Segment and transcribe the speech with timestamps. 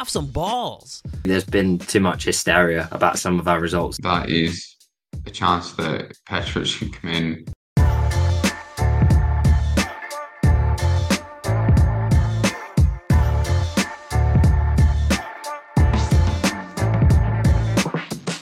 [0.00, 1.02] Have some balls.
[1.24, 3.98] There's been too much hysteria about some of our results.
[3.98, 4.74] That is
[5.26, 7.44] a chance that Petrovic can come in.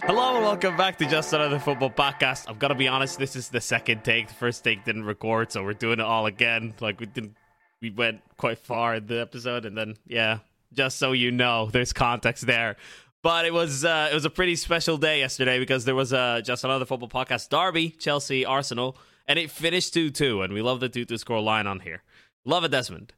[0.05, 2.49] Hello and welcome back to Just Another Football Podcast.
[2.49, 4.29] I've got to be honest, this is the second take.
[4.29, 6.75] The first take didn't record, so we're doing it all again.
[6.79, 7.37] Like we didn't,
[7.83, 10.39] we went quite far in the episode, and then yeah,
[10.73, 12.77] just so you know, there's context there.
[13.23, 16.41] But it was uh, it was a pretty special day yesterday because there was uh,
[16.45, 20.81] just another football podcast derby, Chelsea Arsenal, and it finished two two, and we love
[20.81, 22.03] the two two score line on here.
[22.45, 23.13] Love it, Desmond.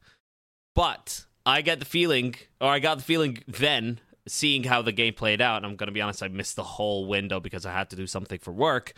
[0.74, 5.12] But I get the feeling, or I got the feeling then, seeing how the game
[5.12, 5.58] played out.
[5.58, 8.06] And I'm gonna be honest, I missed the whole window because I had to do
[8.06, 8.94] something for work.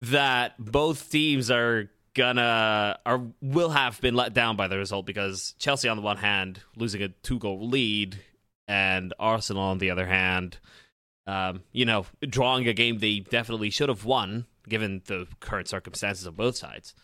[0.00, 5.54] That both teams are gonna or will have been let down by the result because
[5.58, 8.18] Chelsea on the one hand losing a two goal lead
[8.66, 10.58] and Arsenal on the other hand
[11.26, 16.26] um, you know drawing a game they definitely should have won given the current circumstances
[16.26, 16.94] of both sides.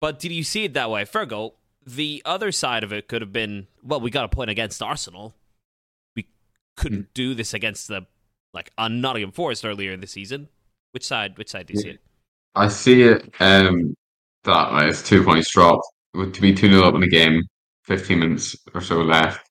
[0.00, 1.04] But did you see it that way?
[1.04, 4.82] Fergal the other side of it could have been well we got a point against
[4.82, 5.34] Arsenal.
[6.14, 6.28] We
[6.76, 7.14] couldn't mm.
[7.14, 8.06] do this against the
[8.54, 10.48] like on Nottingham Forest earlier in the season.
[10.92, 12.00] Which side which side do you see it?
[12.54, 13.96] I see it um,
[14.44, 14.88] that way.
[14.88, 15.86] It's two points dropped.
[16.14, 17.42] To be 2 0 up in the game,
[17.84, 19.48] 15 minutes or so left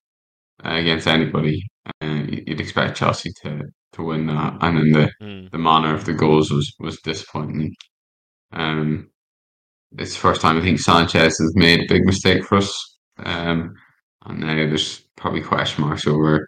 [0.63, 1.67] uh, against anybody,
[2.03, 4.57] uh, you'd expect Chelsea to, to win that.
[4.61, 5.51] And then the, mm.
[5.51, 7.73] the manner of the goals was, was disappointing.
[8.51, 9.09] Um,
[9.97, 12.97] it's the first time I think Sanchez has made a big mistake for us.
[13.17, 13.73] Um,
[14.25, 16.47] and now there's probably question marks over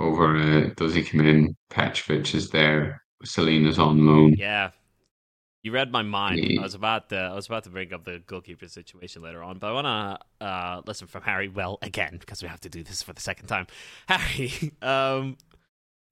[0.00, 1.56] over uh, does he come in?
[1.68, 3.02] Petrovic is there.
[3.24, 4.34] Slonina's on loan.
[4.36, 4.70] Yeah,
[5.62, 6.58] you read my mind.
[6.58, 9.58] I was about to I was about to bring up the goalkeeper situation later on,
[9.58, 9.86] but I want
[10.40, 11.48] to uh, listen from Harry.
[11.48, 13.66] Well, again because we have to do this for the second time.
[14.08, 15.36] Harry, um,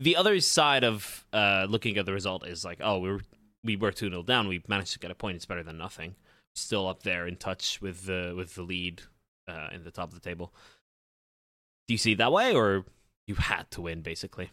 [0.00, 3.20] the other side of uh, looking at the result is like, oh, we were
[3.64, 4.48] we were two 0 down.
[4.48, 5.36] We managed to get a point.
[5.36, 6.14] It's better than nothing.
[6.54, 9.02] Still up there in touch with the with the lead
[9.48, 10.52] uh, in the top of the table.
[11.86, 12.84] Do you see it that way, or
[13.26, 14.50] you had to win basically?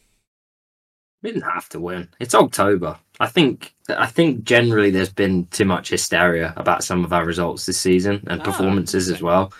[1.25, 2.08] We didn't have to win.
[2.19, 3.00] It's October.
[3.19, 7.66] I think I think generally there's been too much hysteria about some of our results
[7.66, 9.16] this season and oh, performances okay.
[9.16, 9.52] as well.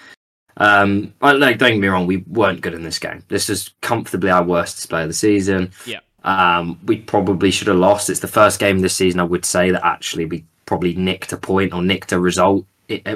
[0.58, 3.24] Um, like don't get me wrong, we weren't good in this game.
[3.30, 5.72] This is comfortably our worst display of the season.
[5.88, 6.02] Yeah.
[6.24, 8.12] Um, we probably should have lost.
[8.12, 11.38] It's the first game this season I would say that actually we probably nicked a
[11.38, 12.64] point or nicked a result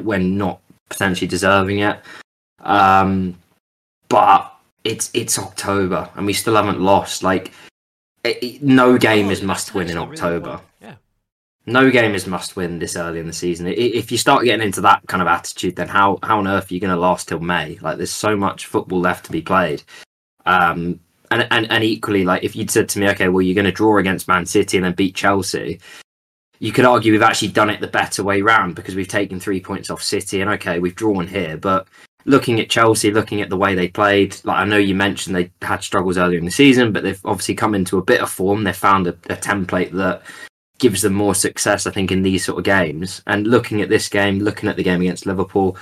[0.01, 1.99] when not potentially deserving it.
[2.61, 3.37] Um,
[4.07, 4.51] but
[4.83, 7.21] it's it's October and we still haven't lost.
[7.21, 7.51] Like
[8.23, 10.49] it, no game oh, is must win in October.
[10.49, 10.61] Really.
[10.81, 10.95] Yeah.
[11.65, 13.67] No game is must win this early in the season.
[13.67, 16.73] If you start getting into that kind of attitude, then how how on earth are
[16.73, 17.77] you going to last till May?
[17.81, 19.83] Like, there's so much football left to be played.
[20.45, 20.99] Um,
[21.31, 23.71] and, and and equally, like if you'd said to me, okay, well, you're going to
[23.71, 25.79] draw against Man City and then beat Chelsea,
[26.59, 29.61] you could argue we've actually done it the better way round because we've taken three
[29.61, 31.87] points off City, and okay, we've drawn here, but
[32.25, 35.51] looking at Chelsea, looking at the way they played, like I know you mentioned they
[35.61, 38.63] had struggles earlier in the season, but they've obviously come into a bit of form.
[38.63, 40.21] They found a, a, template that
[40.77, 43.21] gives them more success, I think, in these sort of games.
[43.27, 45.77] And looking at this game, looking at the game against Liverpool,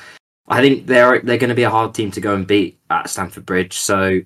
[0.48, 3.10] I think they're they're going to be a hard team to go and beat at
[3.10, 3.78] Stamford Bridge.
[3.78, 4.22] So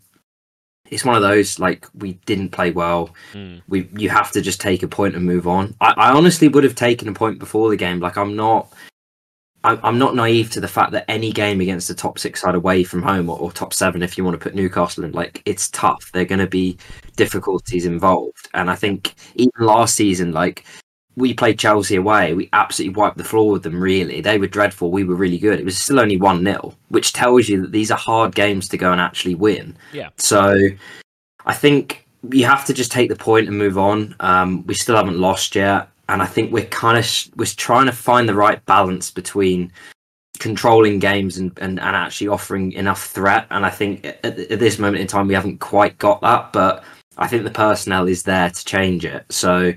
[0.92, 3.16] it's one of those like we didn't play well.
[3.34, 3.62] Mm.
[3.68, 5.76] We you have to just take a point and move on.
[5.82, 8.00] I, I honestly would have taken a point before the game.
[8.00, 8.72] Like I'm not
[9.64, 12.84] I'm not naive to the fact that any game against the top six side away
[12.84, 15.70] from home or, or, top seven, if you want to put Newcastle in, like it's
[15.70, 16.12] tough.
[16.12, 16.78] They're going to be
[17.16, 20.66] difficulties involved, and I think even last season, like
[21.16, 23.80] we played Chelsea away, we absolutely wiped the floor with them.
[23.80, 24.90] Really, they were dreadful.
[24.90, 25.60] We were really good.
[25.60, 28.78] It was still only one 0 which tells you that these are hard games to
[28.78, 29.78] go and actually win.
[29.94, 30.10] Yeah.
[30.18, 30.56] So,
[31.46, 34.16] I think you have to just take the point and move on.
[34.20, 37.94] Um, we still haven't lost yet and I think we're kind of we're trying to
[37.94, 39.72] find the right balance between
[40.40, 43.48] controlling games and, and, and actually offering enough threat.
[43.50, 46.84] And I think at, at, this moment in time we haven't quite got that, but
[47.18, 49.24] I think the personnel is there to change it.
[49.30, 49.74] So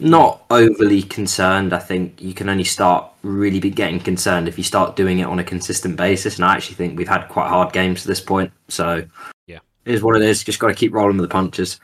[0.00, 1.72] not overly concerned.
[1.72, 5.26] I think you can only start really be getting concerned if you start doing it
[5.26, 6.36] on a consistent basis.
[6.36, 8.52] And I actually think we've had quite hard games to this point.
[8.68, 9.04] So
[9.46, 10.42] yeah, it is what it is.
[10.42, 11.78] Just got to keep rolling with the punches.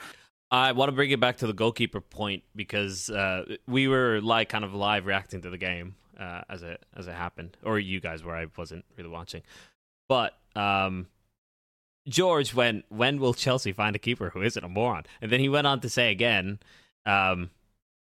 [0.50, 4.48] I want to bring it back to the goalkeeper point because uh, we were like
[4.48, 8.00] kind of live reacting to the game uh, as it as it happened, or you
[8.00, 8.36] guys were.
[8.36, 9.42] I wasn't really watching,
[10.08, 11.08] but um,
[12.08, 15.48] George went, "When will Chelsea find a keeper who isn't a moron?" And then he
[15.48, 16.60] went on to say again,
[17.06, 17.50] um,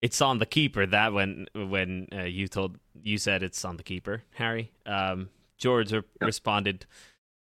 [0.02, 3.84] "It's on the keeper." That when when uh, you told you said it's on the
[3.84, 4.72] keeper, Harry.
[4.86, 6.86] Um, George re- responded,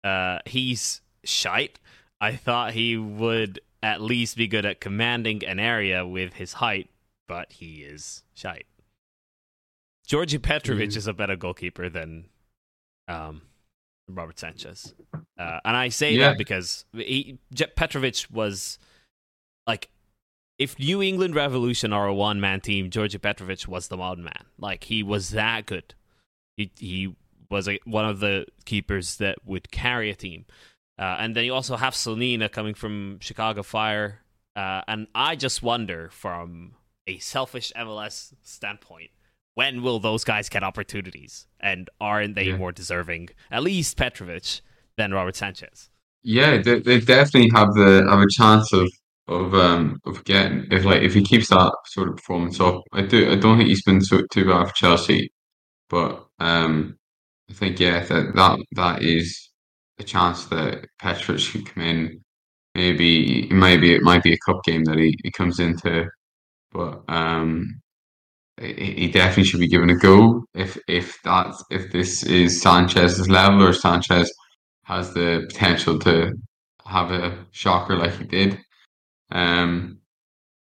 [0.04, 1.80] uh, "He's shite."
[2.22, 6.90] I thought he would at least be good at commanding an area with his height,
[7.28, 8.66] but he is shite.
[10.08, 10.96] Djordje Petrovic Mhm.
[10.98, 12.30] is a better goalkeeper than
[13.08, 13.42] um,
[14.08, 14.94] Robert Sanchez,
[15.40, 16.30] uh, and I say Yeah.
[16.30, 17.40] that because he,
[17.76, 18.78] Petrovic was
[19.66, 19.90] like,
[20.60, 24.46] if New England Revolution are a one man team, Djordje Petrovic was the one man.
[24.60, 25.96] Like he was that good.
[26.58, 27.16] He he
[27.50, 30.46] was a, one of the keepers that would carry a team.
[31.00, 34.22] Uh, and then you also have Slonina coming from Chicago Fire.
[34.56, 36.76] Uh, and I just wonder, from
[37.08, 39.12] a selfish MLS standpoint,
[39.56, 41.48] when will those guys get opportunities?
[41.60, 42.58] And aren't they Yeah.
[42.58, 44.62] more deserving, at least Petrovic,
[44.98, 45.90] than Robert Sanchez?
[46.24, 48.92] Yeah, they, they definitely have the have a chance of
[49.28, 52.82] of um of getting if like if he keeps that sort of performance up.
[52.94, 55.32] I do I don't think he's been so too bad for Chelsea,
[55.90, 56.98] but um
[57.50, 59.49] I think yeah that that that is
[60.00, 62.22] a chance that Petrovic could come in.
[62.76, 66.08] Maybe maybe it might be a cup game that he, he comes into,
[66.72, 67.82] but um
[68.62, 73.30] he he definitely should be given a go if if that if this is Sanchez's
[73.30, 74.32] level or Sanchez
[74.84, 76.34] has the potential to
[76.86, 78.60] have a shocker like he did.
[79.32, 80.00] Um,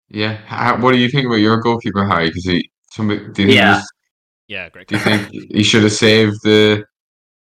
[0.08, 0.34] yeah.
[0.34, 2.28] How, what do you think about your goalkeeper, Harry?
[2.28, 3.82] Because he, somebody, do you think, Yeah.
[4.48, 4.88] Yeah, great.
[4.88, 6.84] do you think he should have saved the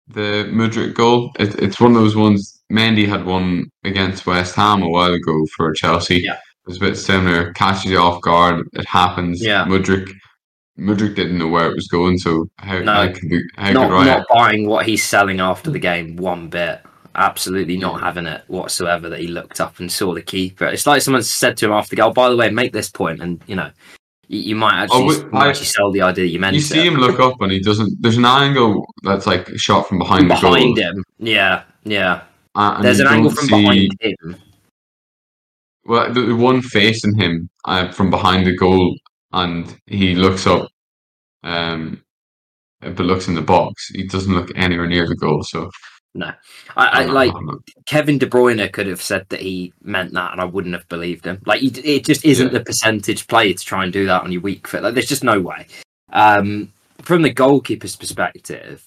[0.08, 1.30] the Mudryk goal?
[1.38, 2.62] It, it's one of those ones.
[2.72, 6.20] Mendy had one against West Ham a while ago for Chelsea.
[6.22, 6.34] Yeah.
[6.34, 7.52] It was a bit similar.
[7.54, 8.66] Catches you off guard.
[8.74, 9.42] It happens.
[9.42, 9.64] Yeah.
[9.64, 10.10] Mudryk.
[10.78, 12.92] Mudryk didn't know where it was going, so how, No.
[12.92, 14.06] how could how not could Raya?
[14.18, 16.80] not buying what he's selling after the game one bit.
[17.16, 19.08] Absolutely not having it whatsoever.
[19.08, 20.66] That he looked up and saw the keeper.
[20.66, 22.12] It's like someone said to him after the goal.
[22.12, 23.70] By the way, make this point, and you know,
[24.28, 26.60] you, you might actually, Oh, you might actually sell the idea that you meant You
[26.60, 26.64] it.
[26.64, 28.00] see him look up and he doesn't.
[28.00, 30.54] There's an angle that's like shot from behind the goal.
[30.54, 31.04] behind him.
[31.18, 32.22] Yeah, yeah.
[32.54, 34.36] Uh, There's an angle from see- behind him.
[35.84, 38.94] Well, the, the one facing him uh, from behind the goal,
[39.32, 40.68] and he looks up,
[41.44, 42.02] um,
[42.80, 43.88] but looks in the box.
[43.94, 45.42] He doesn't look anywhere near the goal.
[45.44, 45.70] So
[46.20, 46.34] I,
[46.76, 47.32] I like
[47.86, 51.24] Kevin De Bruyne could have said that he meant that, and I wouldn't have believed
[51.24, 51.40] him.
[51.46, 52.58] Like, it just isn't Yeah.
[52.58, 54.82] the percentage play to try and do that on your weak foot.
[54.82, 55.66] Like, there's just no way.
[56.12, 56.72] Um,
[57.02, 58.84] from the goalkeeper's perspective,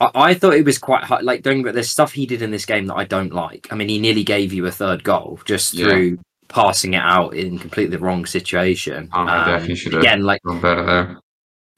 [0.00, 1.20] I, I thought it was quite high.
[1.20, 1.62] Like, doing.
[1.62, 3.66] But there's stuff he did in this game that I don't like.
[3.72, 5.88] I mean, he nearly gave you a third goal just Yeah.
[5.88, 6.18] through
[6.48, 9.08] passing it out in completely the wrong situation.
[9.12, 11.20] Oh, I Um, definitely should have Again, like better there.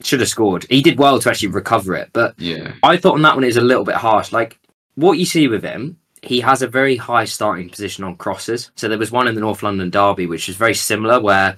[0.03, 0.67] Should have scored.
[0.69, 3.49] He did well to actually recover it, but Yeah, I thought on that one it
[3.49, 4.33] was a little bit harsh.
[4.33, 4.59] Like
[4.95, 8.71] what you see with him, he has a very high starting position on crosses.
[8.77, 11.57] So there was one in the North London derby which is very similar, where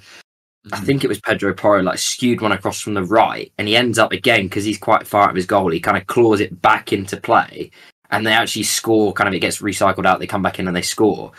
[0.71, 0.85] I mm.
[0.85, 3.97] think it was Pedro Porro like skewed one across from the right, and he ends
[3.97, 5.69] up again because he's quite far out of his goal.
[5.69, 7.71] He kind of claws it back into play,
[8.11, 9.13] and they actually score.
[9.13, 10.19] Kind of it gets recycled out.
[10.19, 11.31] They come back in and they score.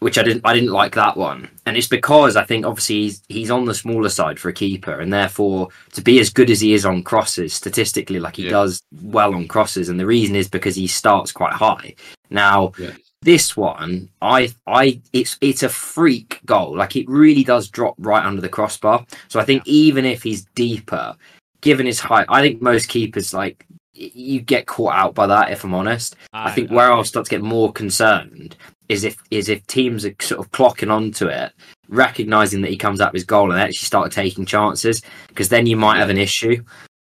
[0.00, 3.22] Which I didn't, I didn't like that one, and it's because I think obviously he's
[3.28, 6.58] he's on the smaller side for a keeper, and therefore to be as good as
[6.62, 8.50] he is on crosses, statistically, like he Yeah.
[8.50, 11.94] does well on crosses, and the reason is because he starts quite high.
[12.30, 12.92] Now, Yeah.
[13.20, 16.74] this one, I, I, it's it's a freak goal.
[16.78, 19.04] Like it really does drop right under the crossbar.
[19.28, 21.14] So I think even if he's deeper,
[21.60, 25.50] given his height, I think most keepers like you get caught out by that.
[25.52, 28.56] If I'm honest, I think where I'll start to get more concerned
[28.90, 31.52] is if is if teams are sort of clocking onto it,
[31.88, 35.76] recognizing that he comes out his goal and actually start taking chances, because then you
[35.76, 36.62] might have an issue.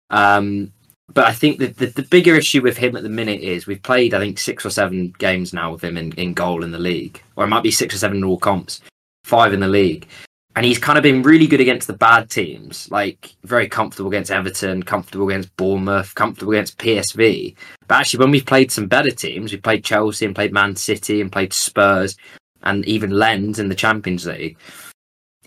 [0.09, 0.73] Um,
[1.13, 3.81] but I think that the, the bigger issue with him at the minute is we've
[3.81, 6.77] played I think six or seven games now with him in, in goal in the
[6.77, 8.81] league, or it might be six or seven in all comps,
[9.23, 10.07] five in the league.
[10.57, 14.31] And he's kind of been really good against the bad teams, like very comfortable against
[14.31, 17.55] Everton, comfortable against Bournemouth, comfortable against PSV.
[17.87, 21.21] But actually, when we've played some better teams, we played Chelsea and played Man City
[21.21, 22.17] and played Spurs
[22.63, 24.57] and even Lens in the Champions League.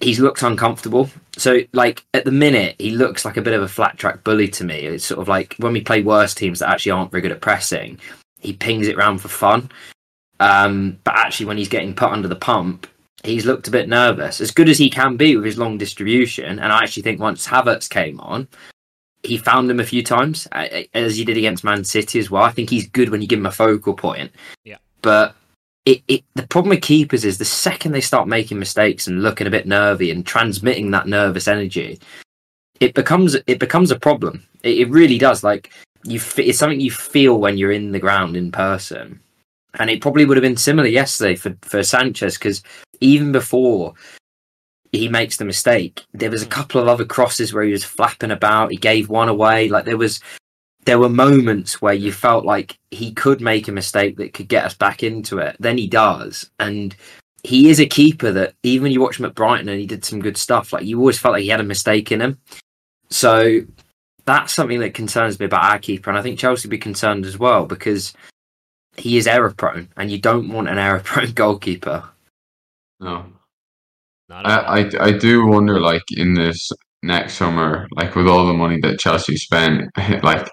[0.00, 1.10] He's looked uncomfortable.
[1.36, 4.46] So, like at the minute, he looks like a bit of a flat track bully
[4.46, 4.76] to me.
[4.76, 7.40] It's sort of like when we play worse teams that actually aren't very good at
[7.40, 7.98] pressing,
[8.38, 9.72] he pings it round for fun.
[10.38, 12.86] Um, but actually, when he's getting put under the pump,
[13.24, 14.40] he's looked a bit nervous.
[14.40, 17.46] As good as he can be with his long distribution, and I actually think once
[17.46, 18.48] Havertz came on,
[19.22, 22.42] he found him a few times, as he did against Man City as well.
[22.42, 24.32] I think he's good when you give him a focal point.
[24.64, 24.78] Yeah.
[25.02, 25.36] But
[25.84, 29.46] it, it the problem with keepers is the second they start making mistakes and looking
[29.46, 31.98] a bit nervy and transmitting that nervous energy,
[32.80, 34.46] it becomes it becomes a problem.
[34.62, 35.44] It, it really does.
[35.44, 35.70] Like
[36.04, 39.20] you, it's something you feel when you're in the ground in person,
[39.78, 42.62] and it probably would have been similar yesterday for for Sanchez because
[43.00, 43.94] even before
[44.92, 46.50] he makes the mistake, there was a hmm.
[46.50, 48.70] couple of other crosses where he was flapping about.
[48.70, 49.68] He gave one away.
[49.68, 50.20] Like there was
[50.86, 54.64] there were moments where you felt like he could make a mistake that could get
[54.64, 55.56] us back into it.
[55.60, 56.94] Then he does, and
[57.42, 60.04] he is a keeper that even when you watch him at Brighton and he did
[60.04, 62.38] some good stuff, like you always felt like he had a mistake in him.
[63.10, 63.60] So
[64.24, 67.38] that's something that concerns me about our keeper, and I think Chelsea be concerned as
[67.38, 68.14] well because
[69.00, 72.04] he is error prone, and you don't want an error prone goalkeeper.
[73.00, 73.26] No,
[74.28, 74.46] Not.
[74.46, 76.70] I, I I do wonder, like in this
[77.02, 79.90] next summer, like with all the money that Chelsea spent,
[80.24, 80.48] like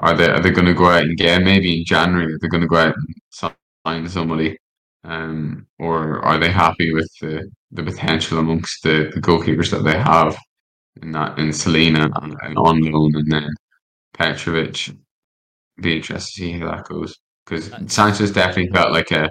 [0.00, 2.34] are they are they going to go out and get maybe in January?
[2.34, 4.58] Are They're going to go out and sign somebody,
[5.04, 9.98] um, or are they happy with the, the potential amongst the, the goalkeepers that they
[9.98, 10.36] have
[11.02, 13.50] in that in Slonina and, and on loan, and then
[14.14, 14.90] Petrovic?
[15.80, 19.30] Be interested to see how that goes because Sanchez definitely felt like a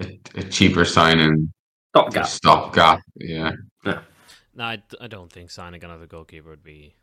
[0.00, 1.52] a, a cheaper signing,
[1.94, 2.26] Stop gap.
[2.26, 3.00] stopgap.
[3.16, 3.52] Yeah.
[3.84, 6.94] No, I, d- I don't think signing another goalkeeper would be.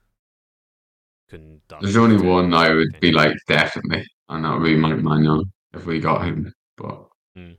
[1.30, 5.44] Conductive There's only one I would be like definitely, and that would be Mike Maignan
[5.74, 6.52] if we got him.
[6.78, 7.52] But hmm.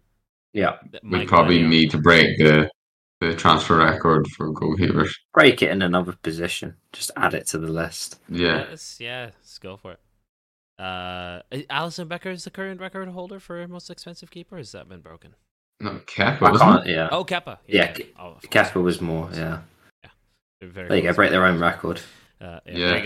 [0.53, 2.71] Yeah, we Mike probably Maignan- need to break the
[3.21, 5.11] the transfer record for goalkeepers.
[5.33, 6.77] break it in another position.
[6.93, 8.21] Just add it to the list.
[8.29, 10.01] Yeah, Yes, yeah, let's go for it.
[10.79, 14.57] Uh, Alisson Becker is the current record holder for most expensive keeper.
[14.57, 15.35] Has that been broken?
[15.81, 16.93] no Kepa, wasn't it?
[16.95, 17.59] Yeah, Oh, Kepa.
[17.67, 18.75] Yeah, Oh, of course.
[18.75, 19.29] Was more.
[19.33, 19.61] Yeah,
[20.61, 21.13] They're very there you go.
[21.13, 22.01] Break their own record.
[22.41, 22.87] Uh, yeah, Yeah.
[22.89, 23.03] There you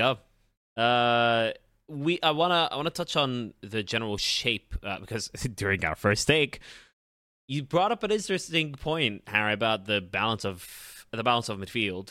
[0.77, 0.83] go.
[0.83, 1.53] Uh,
[1.89, 6.27] we I wanna I wanna touch on the general shape uh, because during our first
[6.27, 6.61] take,
[7.49, 12.11] you brought up an interesting point, Harry, about the balance of the balance of midfield.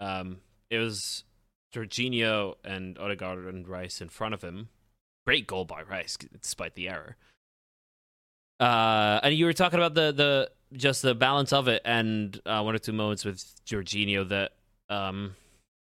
[0.00, 0.38] Um,
[0.70, 1.24] it was
[1.74, 4.68] Jorginho and Odegaard and Rice in front of him.
[5.26, 7.16] Great goal by Rice, despite the error.
[8.60, 12.62] Uh, and you were talking about the the just the balance of it, and uh,
[12.62, 14.52] one or two moments with Jorginho that
[14.88, 15.34] um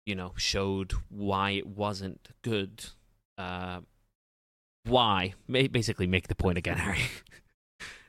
[0.05, 2.85] you know, showed why it wasn't good.
[3.37, 3.79] Uh,
[4.83, 5.33] why?
[5.49, 7.01] Basically, make the point again, Harry.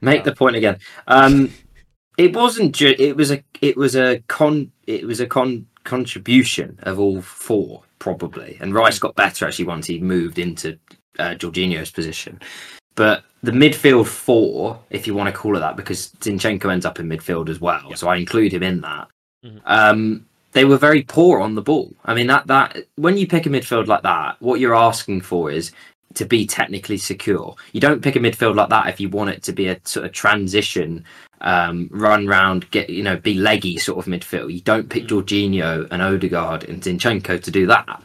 [0.00, 0.78] Make the point again.
[1.06, 1.52] Um,
[2.18, 2.74] it wasn't.
[2.74, 3.42] Ju- it was a.
[3.60, 4.72] It was a con.
[4.86, 8.56] It was a con contribution of all four probably.
[8.60, 10.78] And Rice got better actually once he moved into
[11.18, 12.40] uh, Jorginho's position.
[12.94, 17.00] But the midfield four, if you want to call it that, because Zinchenko ends up
[17.00, 17.96] in midfield as well, Yeah.
[17.96, 19.08] so I include him in that.
[19.44, 19.60] Mhm.
[19.64, 21.94] Um, they were very poor on the ball.
[22.04, 25.50] I mean that that when you pick a midfield like that, what you're asking for
[25.50, 25.72] is
[26.14, 27.56] to be technically secure.
[27.72, 30.04] You don't pick a midfield like that if you want it to be a sort
[30.04, 31.04] of transition,
[31.40, 34.52] um, run round, get you know, be leggy sort of midfield.
[34.52, 35.08] You don't pick Mm.
[35.08, 38.02] Jorginho and Odegaard and Zinchenko to do that.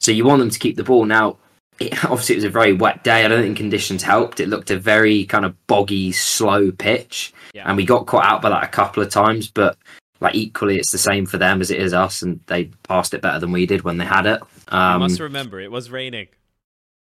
[0.00, 1.06] So you want them to keep the ball.
[1.06, 1.38] Now,
[1.78, 3.24] it, obviously, it was a very wet day.
[3.24, 4.40] I don't think conditions helped.
[4.40, 7.64] It looked a very kind of boggy, slow pitch, Yeah.
[7.66, 9.48] and we got caught out by that a couple of times.
[9.50, 9.76] But
[10.20, 13.22] like equally, it's the same for them as it is us, and they passed it
[13.22, 14.40] better than we did when they had it.
[14.68, 16.28] Um, must remember, it was raining.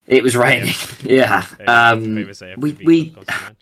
[0.08, 0.74] it was raining.
[1.04, 1.46] yeah.
[1.68, 2.16] Um,
[2.58, 3.56] we we comes to mind.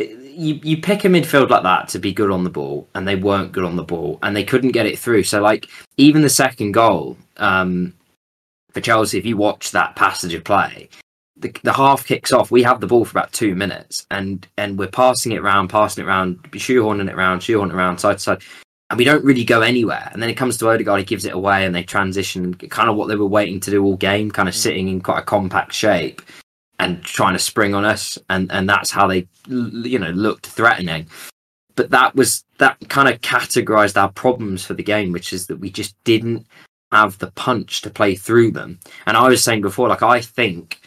[0.00, 3.16] you you pick a midfield like that to be good on the ball, and they
[3.16, 5.22] weren't good on the ball, and they couldn't get it through.
[5.22, 5.66] So like
[5.96, 7.94] even the second goal um,
[8.78, 10.88] for Chelsea, if you watch that passage of play,
[11.36, 12.50] the, the half kicks off.
[12.50, 16.04] We have the ball for about two minutes, and and we're passing it around, passing
[16.04, 18.42] it around, shoehorning it around, shoehorning it around side to side.
[18.90, 20.08] And we don't really go anywhere.
[20.12, 22.96] And then it comes to Odegaard, he gives it away, and they transition, kind of
[22.96, 24.58] what they were waiting to do all game, kind of Mm.
[24.58, 26.22] sitting in quite a compact shape
[26.78, 31.06] and trying to spring on us, and and that's how they, you know, looked threatening.
[31.74, 35.60] But that was that kind of categorized our problems for the game, which is that
[35.60, 36.46] we just didn't
[36.92, 38.78] have the punch to play through them.
[39.06, 40.80] And I was saying before, like I think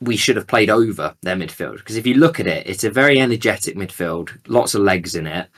[0.00, 2.90] we should have played over their midfield because if you look at it, it's a
[2.90, 5.48] very energetic midfield, lots of legs in it,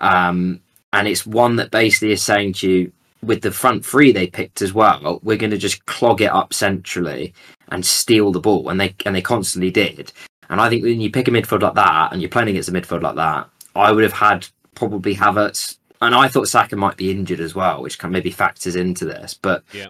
[0.00, 0.60] um,
[0.92, 2.92] and it's one that basically is saying to you,
[3.22, 6.52] with the front three they picked as well, we're going to just clog it up
[6.52, 7.32] centrally
[7.68, 10.12] and steal the ball, and they and they constantly did.
[10.50, 12.72] And I think when you pick a midfield like that and you're playing against a
[12.72, 17.10] midfield like that, I would have had probably Havertz, and I thought Saka might be
[17.10, 19.34] injured as well, which kind of maybe factors into this.
[19.40, 19.88] But Yeah.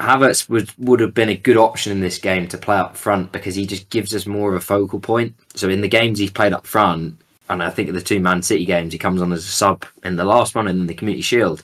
[0.00, 3.30] Havertz would would have been a good option in this game to play up front
[3.30, 5.34] because he just gives us more of a focal point.
[5.54, 8.42] So in the games he's played up front, and I think in the two Man
[8.42, 10.94] City games he comes on as a sub in the last one and in the
[10.94, 11.62] Community Shield,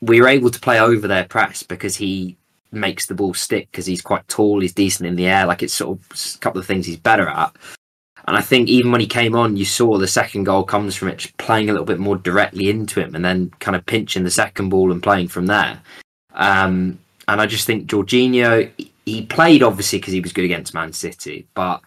[0.00, 2.36] we were able to play over their press because he
[2.72, 5.46] makes the ball stick because he's quite tall, he's decent in the air.
[5.46, 7.56] Like it's sort of a couple of things he's better at.
[8.30, 11.08] And I think even when he came on, you saw the second goal comes from
[11.08, 14.30] it playing a little bit more directly into him and then kind of pinching the
[14.30, 15.82] second ball and playing from there.
[16.34, 18.70] Um, and I just think Jorginho,
[19.04, 21.80] he played obviously because he was good against Man City, but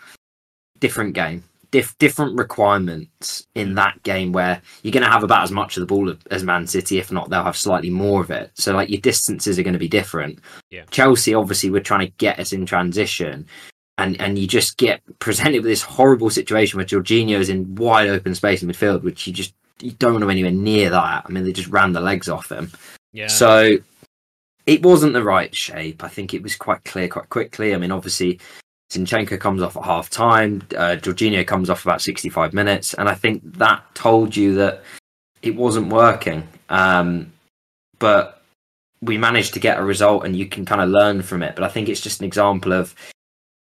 [0.80, 1.46] different game.
[1.72, 5.82] diff- different requirements in that game where you're going to have about as much of
[5.82, 8.52] the ball as Man City, if not, they'll have slightly more of it.
[8.54, 10.40] So like your distances are going to be different.
[10.70, 10.84] Yeah.
[10.92, 13.48] Chelsea obviously were trying to get us in transition.
[14.00, 18.10] And, and you just get presented with this horrible situation where Jorginho is in wide
[18.10, 21.26] open space in midfield, which you just you don't want to anywhere near that.
[21.26, 22.72] I mean, they just ran the legs off him.
[23.12, 23.28] Yeah.
[23.28, 23.78] So
[24.66, 26.04] it wasn't the right shape.
[26.04, 27.74] I think it was quite clear quite quickly.
[27.74, 28.40] I mean, obviously,
[28.92, 33.16] Zinchenko comes off at half time, uh, Jorginho comes off about 65 minutes, and I
[33.16, 34.84] think that told you that
[35.42, 36.48] it wasn't working.
[36.70, 37.34] Um,
[38.00, 38.42] but
[39.02, 41.56] we managed to get a result, and you can kind of learn from it.
[41.56, 42.96] But I think it's just an example of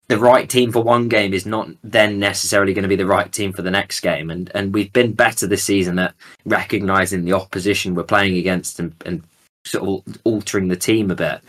[0.09, 3.33] the right team for one game is not then necessarily going to be the right
[3.33, 4.31] team for the next game.
[4.31, 8.95] And and we've been better this season at recognizing the opposition we're playing against and,
[9.05, 9.23] and
[9.65, 11.41] sort of altering the team a bit.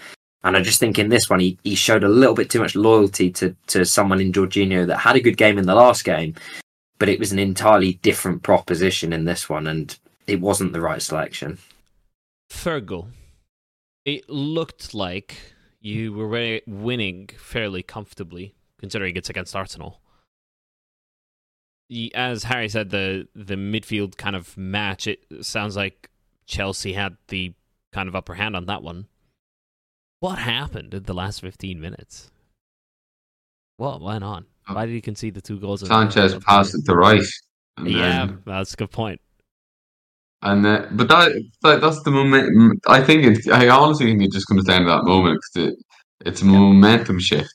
[0.43, 2.75] And I just think in this one, he, he showed a little bit too much
[2.75, 6.35] loyalty to, to someone in Jorginho that had a good game in the last game,
[6.99, 11.01] but it was an entirely different proposition in this one, and it wasn't the right
[11.01, 11.57] selection.
[12.49, 13.07] Fergal,
[14.05, 15.37] it looked like
[15.87, 20.01] you were winning fairly comfortably, considering it's against Arsenal.
[22.13, 25.07] As Harry said, the the midfield kind of match.
[25.07, 26.09] It sounds like
[26.45, 27.53] Chelsea had the
[27.93, 29.07] kind of upper hand on that one.
[30.19, 32.31] What happened in the last fifteen minutes?
[33.77, 34.45] What went on?
[34.67, 34.73] Oh.
[34.73, 35.87] Why did he concede the two goals?
[35.87, 37.41] Sanchez passed it to Rice.
[37.81, 39.21] Yeah, then- that's a good point.
[40.41, 41.31] And uh, but that,
[41.63, 42.79] that that's the moment.
[42.87, 43.51] I think it.
[43.51, 45.75] I honestly think it just comes down to that moment because it,
[46.25, 47.53] it's a momentum shift.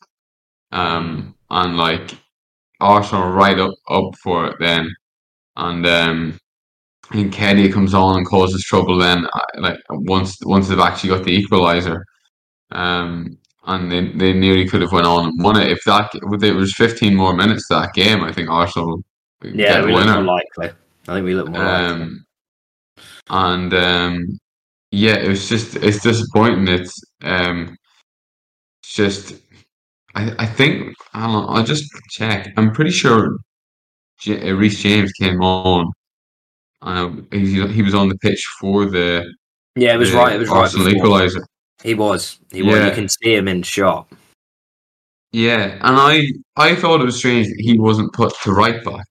[0.73, 2.17] Um, and like
[2.81, 4.91] Arsenal right up up for it then,
[5.57, 6.39] and um,
[7.13, 8.99] and Keddy comes on and causes trouble.
[8.99, 12.05] Then uh, like once once they've actually got the equalizer,
[12.73, 16.41] um, and they they nearly could have went on and won it if that if
[16.41, 18.25] there was fifteen more minutes to that game.
[18.25, 19.03] I think Arsenal
[19.43, 20.77] would Yeah, we look more likely.
[21.09, 22.17] I think we look more likely.
[23.31, 24.39] And um,
[24.91, 26.69] yeah, it was just it's disappointing.
[26.69, 27.77] It's um,
[28.85, 29.35] just
[30.15, 32.53] I I think I don't know, I'll just check.
[32.57, 33.39] I'm pretty sure
[34.21, 35.91] J- uh, Reece James came on.
[36.83, 39.33] Um, he he was on the pitch for the
[39.77, 40.33] Yeah, it was the right.
[40.35, 41.07] It was right Arsenal before.
[41.07, 41.45] equaliser.
[41.83, 42.39] He was.
[42.53, 42.77] He was.
[42.77, 42.87] Yeah.
[42.89, 44.09] You can see him in shot.
[45.33, 49.07] Yeah, and I I thought it was strange that he wasn't put to right back,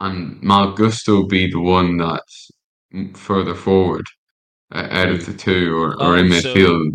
[0.00, 2.50] and Malo Gusto be the one that's
[3.14, 4.06] further forward
[4.72, 6.92] uh, out of the two or, or in Oh, so- midfield.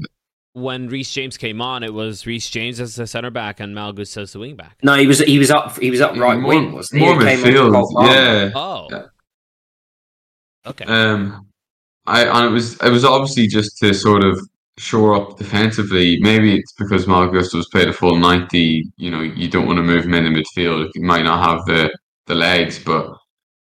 [0.54, 3.94] When Reece James came on, it was Reece James as the centre back and Malo
[3.94, 4.78] Gusto as the wing back.
[4.82, 5.20] No, he was.
[5.20, 5.78] He was up.
[5.80, 6.72] He was up right more, wing.
[6.74, 7.06] Wasn't he?
[7.08, 7.72] more He came on midfield.
[7.72, 8.52] Cole Yeah.
[8.56, 8.88] Oh.
[8.90, 9.04] Yeah.
[10.66, 10.86] Okay.
[10.86, 11.48] Um,
[12.08, 14.40] I and it was it was obviously just to sort of
[14.78, 16.18] shore up defensively.
[16.20, 18.92] Maybe it's because Malo Gusto's played a full ninety.
[18.98, 20.90] You know, you don't want to move him in the midfield.
[20.94, 23.08] He might not have the the legs, but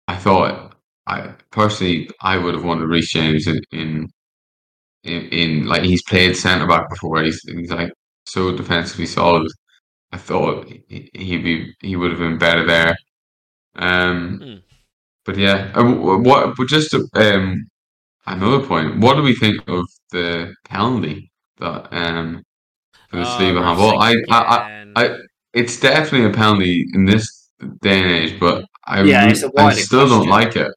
[0.07, 0.66] I thought
[1.07, 4.07] I personally I would have wanted Reece James in in,
[5.03, 7.23] in, in like he's played centre back before.
[7.23, 7.91] He's he's like
[8.25, 9.47] so defensively solid.
[10.13, 12.97] I thought he- he'd be he would have been better there.
[13.75, 14.57] Um, Hmm.
[15.25, 16.55] but yeah, uh, what?
[16.57, 17.67] But just um,
[18.27, 18.99] another point.
[18.99, 22.43] What do we think of the penalty that um
[23.09, 24.39] for the refs Well, I, I,
[24.95, 25.05] I.
[25.05, 25.17] I,
[25.53, 27.49] it's definitely a penalty in this
[27.81, 30.71] day and age, but I, Yeah, re- it's a I still don't like it.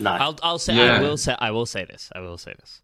[0.00, 0.10] No.
[0.10, 0.96] I'll I'll say Yeah.
[0.96, 2.10] I will say I will say this.
[2.14, 2.82] I will say this.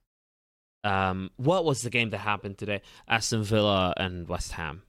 [0.84, 2.80] Um, what was the game that happened today?
[3.08, 4.82] Aston Villa and West Ham.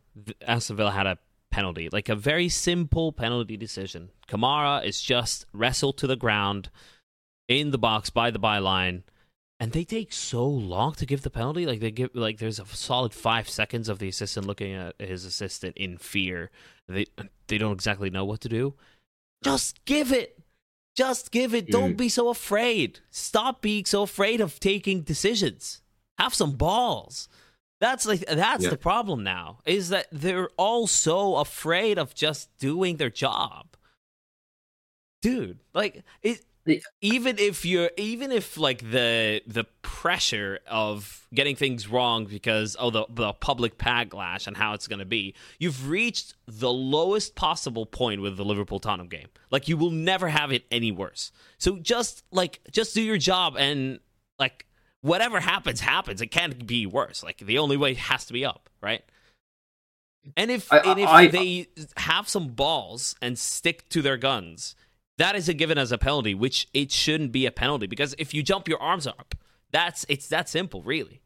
[0.45, 1.17] Aston Villa had a
[1.49, 4.09] penalty, like a very simple penalty decision.
[4.27, 6.69] Kamara is just wrestled to the ground
[7.47, 9.03] in the box by the byline,
[9.59, 11.65] and they take so long to give the penalty.
[11.65, 15.25] Like they give like there's a solid five seconds of the assistant looking at his
[15.25, 16.51] assistant in fear.
[16.87, 17.05] They
[17.47, 18.75] they don't exactly know what to do.
[19.43, 20.36] Just give it.
[20.97, 21.67] Just give it.
[21.69, 21.97] Don't Mm.
[21.97, 22.99] be so afraid.
[23.11, 25.81] Stop being so afraid of taking decisions.
[26.17, 27.29] Have some balls.
[27.79, 28.71] That's like that's Yeah.
[28.71, 29.59] the problem now.
[29.65, 33.77] Is that they're all so afraid of just doing their job.
[35.21, 36.43] Dude, like it
[37.01, 42.89] even if you're even if like the the pressure of getting things wrong because oh
[42.89, 47.85] the the public backlash and how it's going to be you've reached the lowest possible
[47.85, 49.27] point with the Liverpool Tottenham game.
[49.51, 51.31] Like you will never have it any worse.
[51.57, 53.99] So just like just do your job and
[54.39, 54.65] like
[55.01, 56.21] whatever happens happens.
[56.21, 57.23] It can't be worse.
[57.23, 59.03] Like the only way has to be up right?
[60.35, 64.75] And if I- and if I- they have some balls and stick to their guns
[65.17, 68.33] that is a given as a penalty, which it shouldn't be a penalty because if
[68.33, 69.35] you jump your arms up,
[69.71, 71.21] that's it's that simple, really.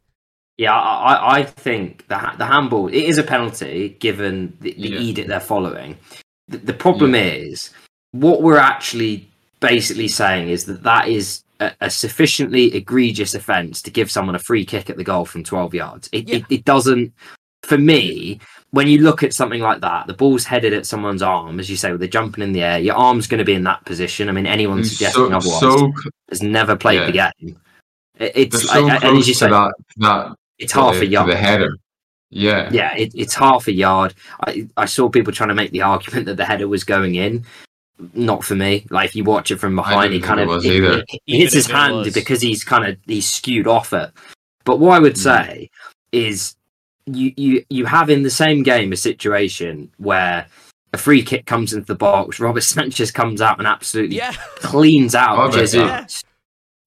[0.58, 5.00] Yeah, I, I- think the the handball it is a penalty given the, the Yeah.
[5.00, 5.98] edict they're following.
[6.48, 7.72] The, the problem is
[8.12, 9.28] what we're actually
[9.60, 14.40] basically saying is that that is a, a sufficiently egregious offence to give someone a
[14.40, 16.10] free kick at the goal from 12 yards.
[16.12, 16.36] It, Yeah.
[16.38, 17.14] it, it doesn't,
[17.72, 18.40] for me,
[18.72, 21.78] when you look at something like that, the ball's headed at someone's arm, as you
[21.78, 22.80] say, they're jumping in the air.
[22.80, 24.28] Your arm's going to be in that position.
[24.28, 25.94] I mean, anyone It's suggesting so, otherwise so
[26.30, 27.60] has never played the game.
[28.20, 31.06] It, it's so like, and as you to say, that, that it's half to, a
[31.06, 31.30] yard.
[31.30, 31.78] the header.
[32.30, 34.14] Yeah, Yeah, it, it's half a yard.
[34.46, 37.46] I, I saw people trying to make the argument that the header was going in.
[38.14, 38.86] Not for me.
[38.90, 41.00] Like if you watch it from behind, he kind of it was it- either.
[41.00, 44.12] it- it hits his hand because he's kind of he's skewed off it.
[44.66, 45.18] But what I would Mm.
[45.18, 45.70] say
[46.12, 46.56] is
[47.06, 50.46] you you you have in the same game a situation where
[50.94, 54.34] a free kick comes into the box, Robert Sanchez comes out and absolutely Yeah.
[54.58, 55.74] cleans out I bet Jesus.
[55.74, 56.24] that.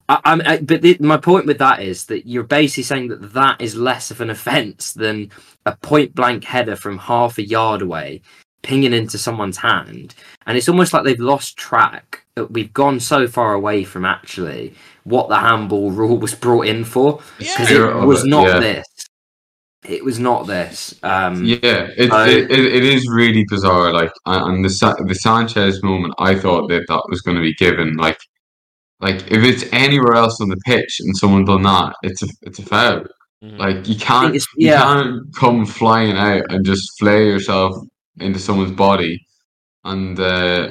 [0.09, 3.61] I, I'm, but the, my point with that is that you're basically saying that that
[3.61, 5.31] is less of an offence than
[5.65, 8.21] a point blank header from half a yard away,
[8.63, 10.15] pinging into someone's hand,
[10.47, 12.21] and it's almost like they've lost track.
[12.37, 14.75] That we've gone so far away from actually
[15.05, 18.59] what the handball rule was brought in for because Spirit it was not yeah.
[18.59, 18.87] this.
[19.85, 20.95] It was not this.
[21.03, 23.93] Um, Yeah, it, I- it, it it is really bizarre.
[23.93, 27.97] Like, and the the Sanchez moment, I thought that that was going to be given.
[27.97, 28.19] Like,
[29.01, 32.59] like if it's anywhere else on the pitch and someone done that, it's a it's
[32.59, 33.05] a foul.
[33.43, 33.59] Mhm.
[33.59, 37.77] Like you can't it's- you can't come flying out and just flay yourself
[38.21, 39.21] into someone's body
[39.85, 40.71] and uh,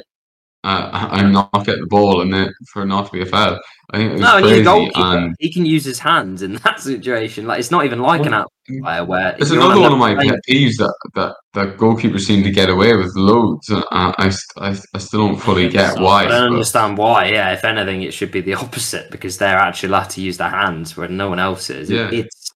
[0.64, 3.60] uh, and not get the ball and then for it not to be a foul.
[3.90, 4.98] I think it was No, and he's goalkeeper.
[4.98, 7.46] And he can use his hands in that situation.
[7.46, 10.40] Like it's not even like an Well, outlier where It's another one of my pet
[10.48, 13.68] peeves that, that, that goalkeepers seem to get away with loads.
[13.68, 16.24] And I, I, I, still don't fully get why.
[16.24, 17.26] I don't but- understand why.
[17.26, 20.48] Yeah, if anything, it should be the opposite because they're actually allowed to use their
[20.48, 21.90] hands where no one else is.
[21.90, 22.10] Yeah.
[22.10, 22.50] it's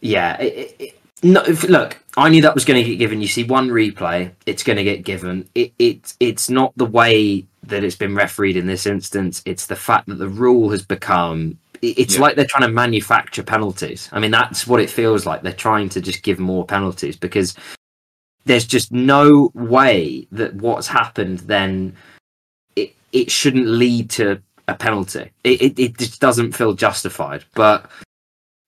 [0.00, 0.36] yeah.
[0.40, 3.20] It, it, it- no, if, look, I knew that was going to get given.
[3.20, 5.48] You see one replay, it's going to get given.
[5.54, 9.42] It, it it's not the way that it's been refereed in this instance.
[9.46, 11.58] It's the fact that the rule has become.
[11.80, 12.20] It's Yeah.
[12.20, 14.08] like they're trying to manufacture penalties.
[14.12, 15.42] I mean, that's what it feels like.
[15.42, 17.54] They're trying to just give more penalties because
[18.44, 21.94] there's just no way that what's happened then
[22.76, 25.30] it, it shouldn't lead to a penalty.
[25.42, 27.44] It, it, it just doesn't feel justified.
[27.54, 27.90] But.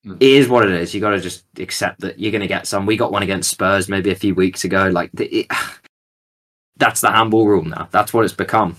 [0.07, 0.95] It is what it is.
[0.95, 2.87] You got to just accept that you're going to get some.
[2.87, 4.89] We got one against Spurs maybe a few weeks ago.
[4.89, 5.47] Like the- it,
[6.77, 7.89] that's the handball rule now.
[7.91, 8.77] That's what it's become.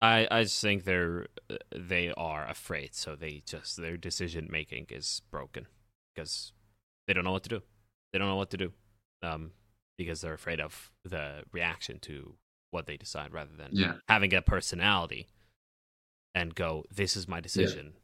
[0.00, 1.26] I, I just think they're
[1.74, 5.66] they are afraid, so they just their decision making is broken
[6.14, 6.52] because
[7.06, 7.62] they don't know what to do.
[8.12, 8.72] They don't know what to do
[9.22, 9.50] um,
[9.96, 12.34] because they're afraid of the reaction to
[12.70, 13.94] what they decide, rather than Yeah.
[14.08, 15.26] having a personality
[16.34, 17.94] and go, "This is my decision,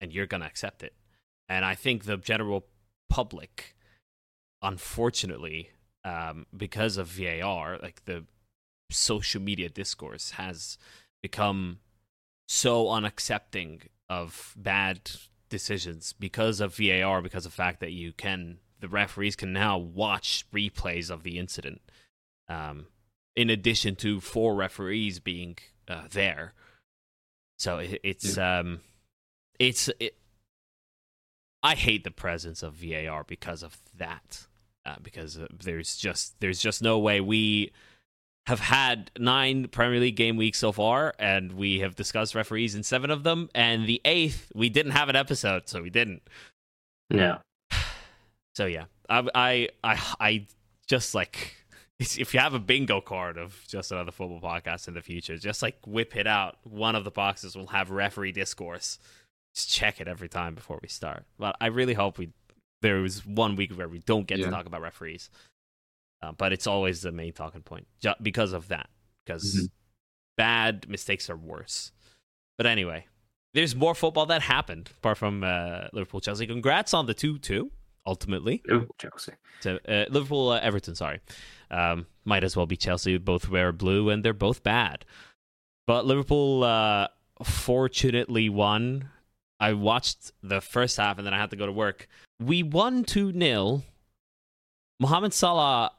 [0.00, 0.94] and you're gonna accept it."
[1.48, 2.66] And I think the general
[3.08, 3.76] public,
[4.62, 5.70] unfortunately,
[6.04, 8.24] um, because of VAR, like the
[8.90, 10.78] social media discourse has
[11.22, 11.80] become
[12.48, 15.10] so unaccepting of bad
[15.48, 19.78] decisions because of VAR, because of the fact that you can, the referees can now
[19.78, 21.80] watch replays of the incident.
[22.48, 22.86] Um,
[23.34, 26.54] in addition to four referees being uh, there,
[27.58, 28.80] so it, it's um,
[29.58, 30.16] it's it,
[31.66, 34.46] I hate the presence of VAR because of that.
[34.84, 37.72] Uh, because uh, there's just there's just no way we
[38.46, 42.84] have had nine Premier League game weeks so far, and we have discussed referees in
[42.84, 43.50] seven of them.
[43.52, 46.22] And the eighth, we didn't have an episode, so we didn't.
[47.10, 47.38] Yeah.
[48.54, 50.46] So yeah, I I I, I
[50.86, 51.56] just like
[51.98, 55.62] if you have a bingo card of just another football podcast in the future, just
[55.62, 56.58] like whip it out.
[56.62, 59.00] One of the boxes will have referee discourse.
[59.56, 61.24] Just check it every time before we start.
[61.38, 62.28] But I really hope we
[62.82, 64.44] there was one week where we don't get Yeah.
[64.44, 65.30] to talk about referees.
[66.22, 68.90] Uh, but it's always the main talking point ju- because of that.
[69.24, 69.70] Because Mhm.
[70.36, 71.90] bad mistakes are worse.
[72.58, 73.06] But anyway,
[73.54, 76.46] there's more football that happened apart from uh, Liverpool Chelsea.
[76.46, 77.72] Congrats on the two two.
[78.08, 79.32] Ultimately, Liverpool, Chelsea.
[79.60, 80.94] so uh, Liverpool uh, Everton.
[80.94, 81.18] Sorry,
[81.72, 83.16] um, might as well be Chelsea.
[83.18, 85.04] Both wear blue and they're both bad.
[85.88, 87.08] But Liverpool uh,
[87.42, 89.08] fortunately won.
[89.58, 92.08] I watched the first half and then I had to go to work.
[92.40, 93.82] We won 2 0.
[95.00, 95.92] Mohamed Salah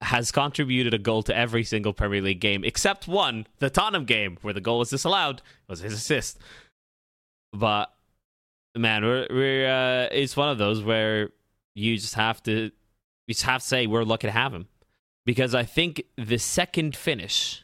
[0.00, 4.38] has contributed a goal to every single Premier League game except one, the Tottenham game,
[4.42, 5.38] where the goal was disallowed.
[5.38, 6.38] It was his assist.
[7.52, 7.92] But
[8.76, 11.30] man, we're, we're uh, it's one of those where
[11.74, 12.70] you just have to
[13.26, 14.68] you just have to say we're lucky to have him
[15.24, 17.63] because I think the second finish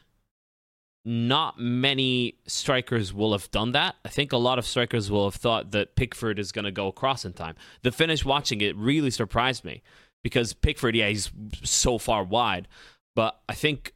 [1.03, 3.95] not many strikers will have done that.
[4.05, 6.87] I think a lot of strikers will have thought that Pickford is going to go
[6.87, 7.55] across in time.
[7.81, 9.81] The finish watching it really surprised me
[10.23, 11.31] because Pickford, yeah, he's
[11.63, 12.67] so far wide,
[13.15, 13.93] but I think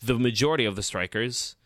[0.00, 1.56] the majority of the strikers,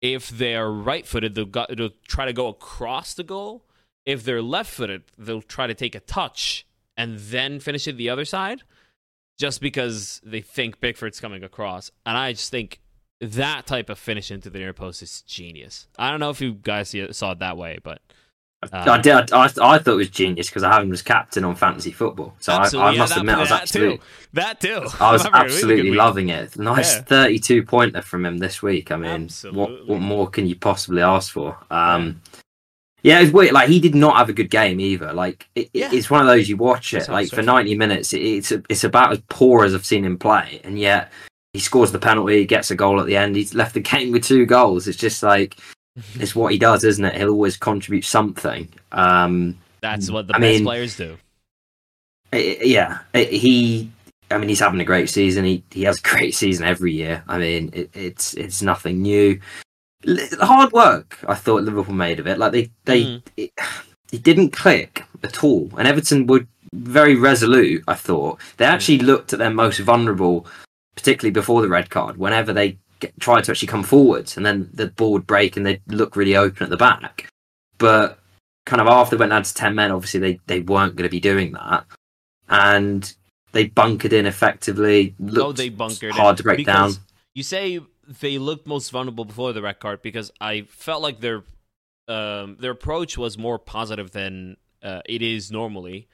[0.00, 3.64] if they're right footed, they'll, they'll try to go across the goal.
[4.06, 6.64] If they're left footed, they'll try to take a touch
[6.96, 8.62] and then finish it the other side
[9.38, 11.90] just because they think Pickford's coming across.
[12.06, 12.80] And I just think
[13.20, 15.86] that type of finish into the near post is genius.
[15.98, 18.00] I don't know if you guys see it, saw it that way, but.
[18.74, 19.32] I did.
[19.32, 22.34] I, I thought it was genius because I have him as captain on fantasy football.
[22.40, 24.04] So I, I yeah, must that- admit, I was that absolutely, too.
[24.34, 24.86] That too.
[25.00, 25.98] I was Remember, it was a good absolutely week.
[25.98, 26.58] loving it.
[26.58, 27.02] Nice Yeah.
[27.02, 28.92] 32 pointer from him this week.
[28.92, 29.86] I mean, what Absolutely.
[29.86, 31.56] what more can you possibly ask for?
[31.70, 32.20] Um,
[33.02, 33.52] yeah, it's weird.
[33.54, 35.14] Like he did not have a good game either.
[35.14, 35.88] Like it, Yeah.
[35.90, 38.12] it's one of those you watch it how like for 90 minutes.
[38.12, 41.10] It, it's it's about as poor as I've seen him play, and yet
[41.52, 43.36] he scores the penalty, He gets a goal at the end.
[43.36, 44.86] He's left the game with two goals.
[44.88, 45.56] It's just like
[46.14, 47.16] it's what he does, isn't it?
[47.16, 48.68] He'll always contribute something.
[48.92, 51.16] Um, That's what the I best mean- players do.
[52.32, 53.90] I- yeah, I- he.
[54.32, 55.44] I mean, he's having a great season.
[55.44, 57.24] He he has a great season every year.
[57.26, 59.40] I mean, it, it's it's nothing new.
[60.40, 61.18] Hard work.
[61.28, 62.38] I thought Liverpool made of it.
[62.38, 63.22] Like they they Mhm.
[63.36, 63.50] it,
[64.12, 65.70] it didn't click at all.
[65.76, 67.82] And Everton were very resolute.
[67.88, 70.46] I thought they actually looked at their most vulnerable,
[71.00, 72.16] particularly before the red card.
[72.16, 75.64] Whenever they get, tried to actually come forwards, and then the ball would break, and
[75.64, 77.28] they'd look really open at the back.
[77.78, 78.18] But
[78.66, 81.10] kind of after they went down to ten men, obviously they they weren't going to
[81.10, 81.86] be doing that,
[82.48, 83.12] and
[83.52, 85.14] they bunkered in effectively.
[85.18, 86.36] Looked oh, they bunkered hard in.
[86.36, 86.92] to break down.
[87.34, 87.80] You say
[88.20, 91.44] they looked most vulnerable before the red card because I felt like their
[92.08, 96.08] um, their approach was more positive than uh, it is normally.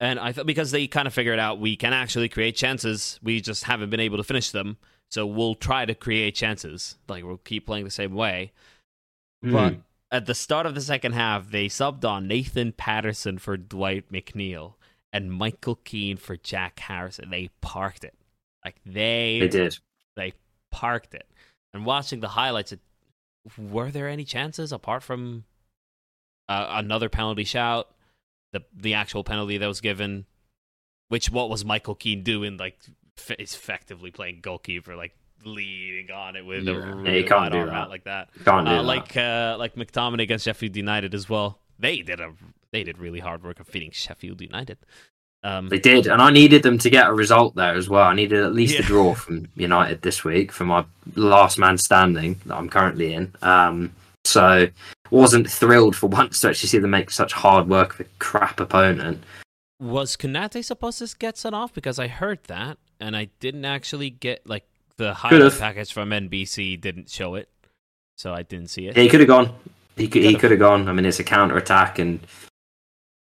[0.00, 3.40] And I thought because they kind of figured out we can actually create chances, we
[3.40, 4.76] just haven't been able to finish them.
[5.10, 6.96] So we'll try to create chances.
[7.08, 8.52] Like we'll keep playing the same way.
[9.42, 9.82] But Mm.
[10.10, 14.74] at the start of the second half, they subbed on Nathan Patterson for Dwight McNeil
[15.12, 17.30] and Michael Keane for Jack Harrison.
[17.30, 18.14] They parked it.
[18.64, 19.78] Like they they did.
[20.16, 20.32] they
[20.70, 21.26] parked it.
[21.72, 22.80] And watching the highlights, it,
[23.56, 25.44] were there any chances apart from
[26.48, 27.90] uh, another penalty shout,
[28.52, 30.26] the the actual penalty that was given?
[31.08, 32.56] Which what was Michael Keane doing?
[32.56, 32.78] Like
[33.16, 36.72] f- effectively playing goalkeeper, like leading on it with Yeah.
[36.74, 38.28] a Yeah, really can't wide arm out like that.
[38.44, 38.84] Can't do Uh, that.
[38.84, 41.60] like uh, like McTominay against Sheffield United as well.
[41.78, 42.32] They did a
[42.72, 44.78] they did really hard work of feeding Sheffield United.
[45.44, 48.02] Um, They did, and I needed them to get a result there as well.
[48.08, 48.80] I needed at least Yeah.
[48.80, 50.84] a draw from United this week for my
[51.14, 53.32] last man standing that I'm currently in.
[53.40, 53.92] Um,
[54.24, 54.66] so
[55.10, 58.60] wasn't thrilled for once to actually see them make such hard work of a crap
[58.60, 59.22] opponent.
[59.80, 61.72] Was Konate supposed to get sent off?
[61.72, 64.64] Because I heard that, and I didn't actually get like
[64.96, 67.48] the highlight package from NBC didn't show it,
[68.16, 68.96] so I didn't see it.
[68.96, 69.54] Yeah, he could have gone.
[69.96, 70.58] He could, he Could've.
[70.60, 70.88] gone.
[70.88, 72.20] I mean, it's a counter attack, and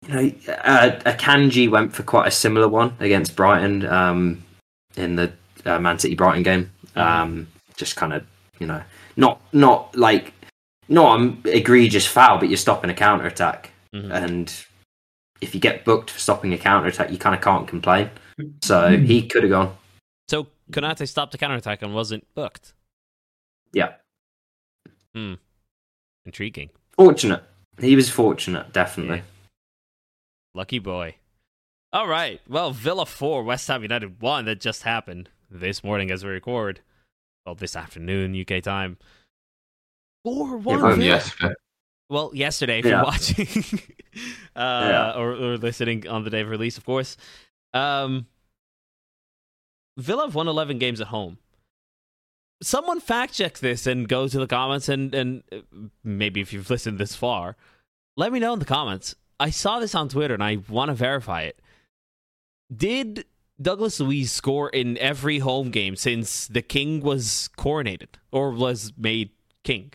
[0.06, 0.32] you know,
[0.64, 4.42] uh, Akanji went for quite a similar one against Brighton um,
[4.96, 5.32] in the
[5.64, 6.70] uh, Man City Brighton game.
[6.96, 7.00] Mhm.
[7.00, 8.26] Um, just kind of,
[8.58, 8.82] you know,
[9.16, 10.32] not not like
[10.88, 13.70] not an egregious foul, but you're stopping a counter attack.
[13.94, 14.10] Mhm.
[14.10, 14.64] and
[15.42, 18.08] if you get booked for stopping a counter attack, you kind of can't complain.
[18.62, 19.76] So he could have gone.
[20.30, 22.72] So Konate stopped the counterattack and wasn't booked.
[23.72, 23.96] Yeah,
[25.14, 25.34] Hmm.
[26.24, 26.70] Intriguing.
[26.96, 27.42] fortunate.
[27.80, 29.18] He was fortunate, definitely.
[29.18, 29.22] Yeah.
[30.54, 31.16] Lucky boy.
[31.92, 32.40] All right.
[32.48, 34.44] Well, Villa 4, West Ham United 1.
[34.46, 36.80] That just happened this morning as we record.
[37.44, 38.96] Well, this afternoon, UK time.
[40.24, 41.54] 4 1 Yeah, Um, yesterday.
[42.08, 42.90] Well, yesterday, if Yeah.
[42.90, 43.46] you're watching
[44.56, 45.12] uh, Yeah.
[45.16, 47.16] or, or listening on the day of release, of course.
[47.74, 48.26] Um,
[49.96, 51.38] Villa have won 11 games at home.
[52.62, 55.58] Someone fact check this and go to the comments, and, and uh,
[56.04, 57.56] maybe if you've listened this far,
[58.16, 59.14] let me know in the comments.
[59.40, 61.60] I saw this on Twitter and I want to verify it.
[62.74, 63.24] Did
[63.60, 69.30] Douglas Luiz score in every home game since the king was coronated or was made
[69.64, 69.92] king?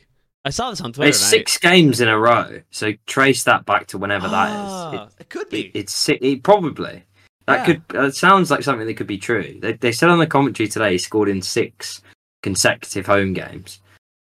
[0.48, 1.10] I saw this on Twitter.
[1.10, 5.06] It's I- six games in a row, so trace that back to whenever that Ah,
[5.08, 5.16] is.
[5.20, 5.66] It, could be.
[5.68, 7.04] it, it's it, probably
[7.48, 7.76] that Yeah.
[7.76, 7.84] could.
[8.06, 9.58] It sounds like something that could be true.
[9.62, 12.02] They, they said on the commentary today he scored in six
[12.44, 13.82] consecutive home games.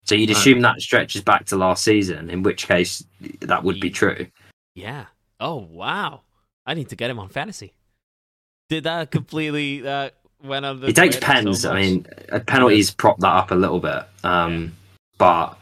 [0.05, 3.05] So you'd assume that stretches back to last season, in which case
[3.41, 4.27] that would be true.
[4.75, 5.07] yeah.
[5.39, 6.23] Oh wow.
[6.65, 7.75] I need to get him on fantasy.
[8.71, 10.11] Did that completely uh,
[10.43, 10.87] went on the?
[10.89, 11.65] It takes Twitter so pens.
[11.67, 14.03] I mean, uh, penalties prop that up a little bit.
[14.25, 14.73] Um,
[15.19, 15.59] But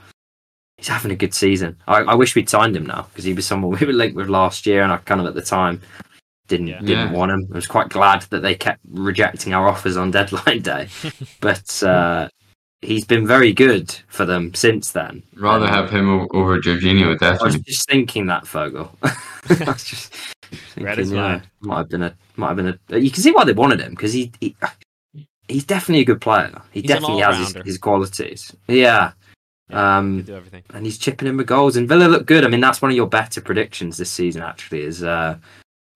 [0.85, 1.77] he's having a good season.
[1.89, 4.29] I, I wish we'd signed him now because he was someone we were linked with
[4.29, 5.81] last year, and I kind of at the time
[6.49, 6.81] didn't Yeah.
[6.81, 7.13] didn't Yeah.
[7.13, 7.49] want him.
[7.51, 10.89] I was quite glad that they kept rejecting our offers on deadline day.
[11.41, 12.29] but uh,
[12.83, 15.23] he's been very good for them since then.
[15.37, 17.41] Rather Um, have him over Jorginho, with that.
[17.41, 18.91] I was just thinking that Fergal.
[19.03, 20.13] I was just
[20.75, 22.99] thinking, is yeah, might have been a might have been a.
[22.99, 24.55] You can see why they wanted him because he, he
[25.49, 26.61] he's definitely a good player.
[26.73, 28.55] He He's definitely has his, his qualities.
[28.69, 29.13] Yeah.
[29.71, 30.63] Yeah, Um, do everything.
[30.75, 31.77] and he's chipping in with goals.
[31.77, 32.45] And Villa look good.
[32.45, 34.43] I mean, that's one of your better predictions this season.
[34.43, 35.37] Actually, is uh,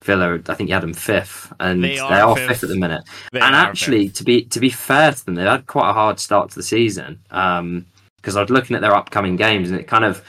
[0.04, 0.40] Villa.
[0.48, 2.48] I think you had them fifth, and They they are are, fifth.
[2.48, 2.62] fifth.
[2.64, 3.04] at the minute.
[3.32, 5.92] They and are actually, to be to be fair to them, they've had quite a
[5.92, 7.18] hard start to the season.
[7.28, 10.22] Because I was looking at their upcoming games, and it kind of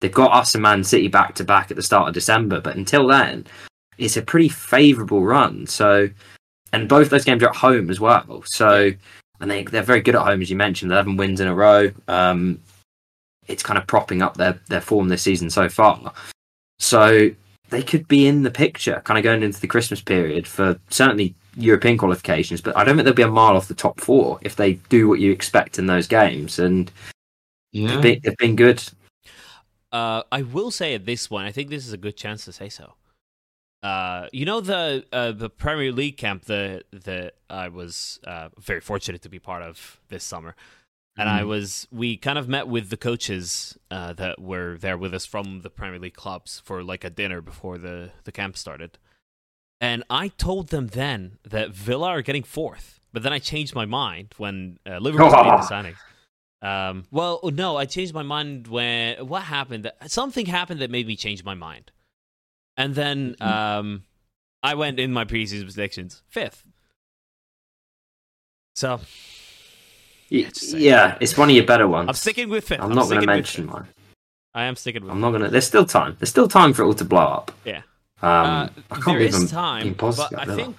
[0.00, 2.60] they've got us and Man City back to back at the start of December.
[2.62, 3.46] But until then,
[3.98, 5.66] it's a pretty favourable run.
[5.66, 6.08] So,
[6.72, 8.42] and both those games are at home as well.
[8.46, 8.90] So,
[9.40, 11.90] and they they're very good at home, as you mentioned, eleven wins in a row.
[12.08, 12.58] Um,
[13.48, 16.12] it's kind of propping up their their form this season so far.
[16.78, 17.30] So
[17.70, 21.34] they could be in the picture, kind of going into the Christmas period for certainly
[21.56, 22.60] European qualifications.
[22.60, 25.08] But I don't think they'll be a mile off the top four if they do
[25.08, 26.58] what you expect in those games.
[26.58, 26.90] And
[27.72, 27.88] Yeah.
[27.88, 28.82] they've, been, they've been good.
[29.90, 32.52] Uh, I will say at this one, I think this is a good chance to
[32.52, 32.94] say so.
[33.82, 38.80] Uh, you know the uh, the Premier League camp that that I was uh, very
[38.80, 40.56] fortunate to be part of this summer,
[41.16, 41.48] and I Mhm.
[41.48, 45.62] was we kind of met with the coaches uh, that were there with us from
[45.62, 48.98] the Premier League clubs for like a dinner before the the camp started,
[49.80, 53.86] and I told them then that Villa are getting fourth, but then I changed my
[53.86, 55.98] mind when uh, Liverpool made the signings.
[56.62, 59.90] Um, well, no, I changed my mind when what happened?
[60.06, 61.92] Something happened that made me change my mind,
[62.76, 64.04] and then um,
[64.62, 66.66] I went in my preseason predictions fifth.
[68.74, 69.00] So
[70.28, 72.08] Yeah, Yeah, it's one of your better ones.
[72.08, 72.80] I'm sticking with fifth.
[72.80, 73.88] I'm not going to mention one.
[74.54, 75.12] I am sticking with.
[75.12, 75.48] I'm not going to.
[75.48, 76.16] There's still time.
[76.18, 77.52] There's still time for it all to blow up.
[77.64, 77.82] Yeah.
[78.22, 80.76] Um, Uh, I can't there is I'm time, but I think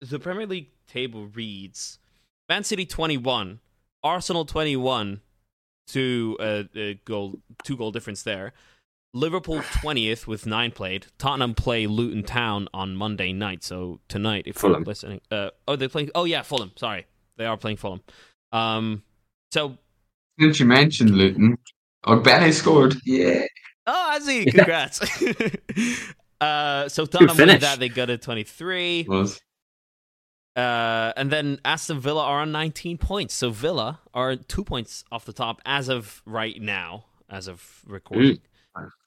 [0.00, 2.00] the Premier League table reads:
[2.48, 3.60] Man City 21,
[4.02, 5.20] Arsenal 21,
[5.86, 8.52] two uh, uh, goal two goal difference there.
[9.12, 11.06] Liverpool 20th with nine played.
[11.18, 13.62] Tottenham play Luton Town on Monday night.
[13.62, 14.80] So tonight, if Fulham.
[14.80, 16.10] you're listening, uh, oh they're playing.
[16.16, 16.72] Oh yeah, Fulham.
[16.74, 18.00] Sorry, they are playing Fulham.
[18.54, 19.02] Um,
[19.52, 19.76] so
[20.38, 21.58] Since you mentioned Luton,
[22.06, 22.94] Or Benny scored.
[23.04, 23.44] Yeah.
[23.86, 24.44] oh, I see.
[24.50, 25.00] Congrats.
[26.40, 27.60] uh, so Tottenham win finish.
[27.62, 29.06] that they got a 23.
[29.08, 29.40] Was.
[30.56, 33.34] Uh, and then Aston Villa are on 19 points.
[33.34, 38.38] So Villa are two points off the top as of right now, as of recording.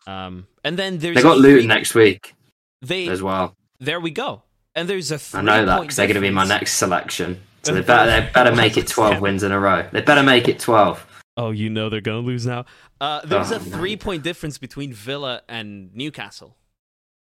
[0.05, 2.33] Um, and then there's They got a Luton next week
[2.81, 3.55] They as well.
[3.79, 4.43] there we go.
[4.75, 7.41] And there's a I know that because they're going to be my next selection.
[7.63, 9.87] So they better they better make it 12 wins in a row.
[9.91, 11.05] They better make it 12.
[11.35, 12.65] Oh, you know they're gonna lose now.
[13.01, 13.65] Uh, there's Oh, a no.
[13.65, 16.55] three-point difference between Villa and Newcastle,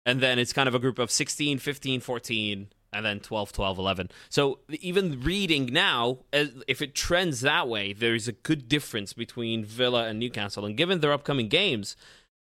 [0.06, 3.78] and then it's kind of a group of 16, 15, 14, and then 12, 12,
[3.78, 4.10] 11.
[4.28, 10.04] So even reading now, if it trends that way, there's a good difference between Villa
[10.06, 10.64] and Newcastle.
[10.64, 11.96] And given their upcoming games,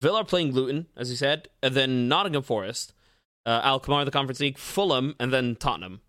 [0.04, 2.93] Villa are playing Luton, as you said, and then Nottingham Forest,
[3.48, 6.02] uh, Alkmaar the Conference League, Fulham, and then Tottenham.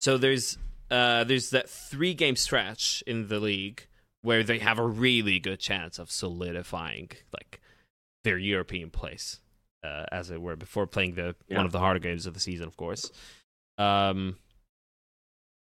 [0.00, 0.58] So there's
[0.90, 3.86] uh, there's that three game stretch in the league
[4.22, 7.60] where they have a really good chance of solidifying like
[8.24, 9.40] their European place,
[9.84, 11.58] uh, as it were, before playing the Yeah.
[11.58, 13.10] one of the harder games of the season, of course.
[13.78, 14.36] Um,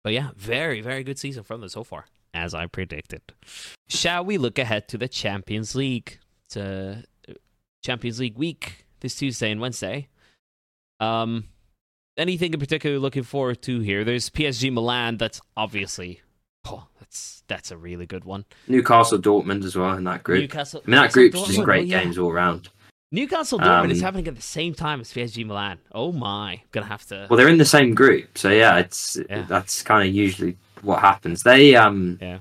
[0.02, 3.22] but yeah, very very good season from them so far, as I predicted.
[3.88, 6.18] Shall we look ahead to the Champions League?
[6.46, 7.04] It's a
[7.84, 10.08] Champions League week this Tuesday and Wednesday.
[10.98, 11.44] Um,
[12.20, 14.04] anything in particular you're looking forward to here?
[14.04, 15.16] There's PSG Milan.
[15.16, 16.20] That's obviously,
[16.66, 18.44] oh, that's that's a really good one.
[18.68, 20.40] Newcastle Dortmund as well in that group.
[20.42, 20.82] Newcastle.
[20.86, 22.02] I mean, that group's just great oh, yeah.
[22.04, 22.68] games all round.
[23.12, 25.78] Newcastle Dortmund is Um, happening at the same time as PSG Milan.
[25.92, 27.26] Oh my, gonna have to.
[27.28, 29.42] Well, they're in the same group, so yeah, it's Yeah.
[29.48, 31.42] that's kind of usually what happens.
[31.42, 32.38] They um, Yeah.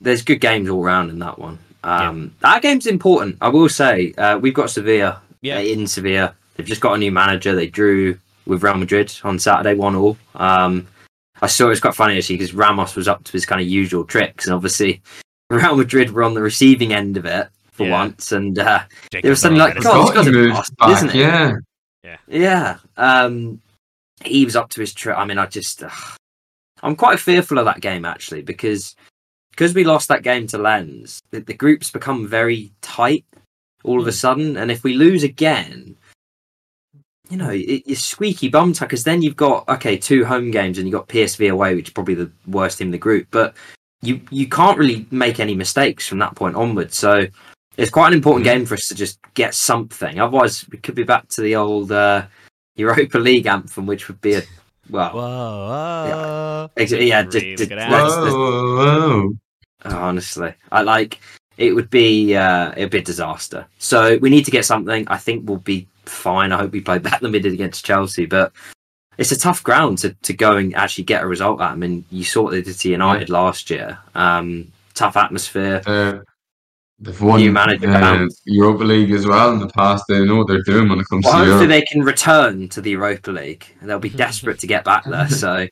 [0.00, 1.58] there's good games all round in that one.
[1.84, 3.38] Um, that game's important.
[3.40, 5.56] I will say, uh, we've got Sevilla Yeah.
[5.56, 6.34] uh, in Sevilla.
[6.56, 7.54] They've just got a new manager.
[7.56, 10.16] They drew with Real Madrid on Saturday, one all.
[10.34, 10.86] Um,
[11.40, 13.66] I saw it was quite funny actually because Ramos was up to his kind of
[13.66, 15.02] usual tricks, and obviously
[15.50, 17.92] Real Madrid were on the receiving end of it for Yeah.
[17.92, 20.90] once, and uh, Jacob it was something like, Murray God, is- this guy's a back,
[20.96, 21.14] isn't it?
[21.16, 22.16] Yeah.
[22.28, 22.76] Yeah.
[22.96, 23.60] Um,
[24.24, 25.16] he was up to his trick.
[25.16, 26.16] I mean, I just, ugh.
[26.82, 28.94] I'm quite fearful of that game actually because
[29.50, 33.24] because we lost that game to Lens, the, the group's become very tight
[33.84, 34.14] all of a Hmm.
[34.16, 35.96] sudden, and if we lose again,
[37.32, 40.76] you know, it, it's squeaky bum time because then you've got okay two home games
[40.76, 43.54] and you've got PSV away, which is probably the worst team in the group, but
[44.02, 46.96] you you can't really make any mistakes from that point onwards.
[46.98, 47.26] So
[47.78, 48.50] it's quite an important Mhm.
[48.52, 50.20] game for us to just get something.
[50.20, 52.26] Otherwise, we could be back to the old uh,
[52.76, 54.42] Europa League anthem, which would be a
[54.90, 56.70] well, Whoa, whoa.
[56.76, 58.20] ex- yeah, just, just- good let's- answer.
[58.20, 59.32] let's- Whoa, whoa.
[59.86, 61.18] Oh, honestly, I like
[61.56, 63.66] it would be uh, it'd be a disaster.
[63.78, 65.06] So we need to get something.
[65.08, 66.52] I think we'll be fine.
[66.52, 68.52] I hope we play better than we did against Chelsea, but
[69.18, 71.72] it's a tough ground to, to go and actually get a result at.
[71.72, 73.98] I mean, you saw what they did to United last year.
[74.14, 75.82] Um, tough atmosphere.
[75.86, 76.18] Uh,
[76.98, 78.26] they've won New manager uh.
[78.46, 80.04] Europa League as well in the past.
[80.08, 81.68] They know what they're doing when it comes Well, to hopefully Europe.
[81.68, 83.66] they can return to the Europa League.
[83.82, 85.66] They'll be desperate to get back there, so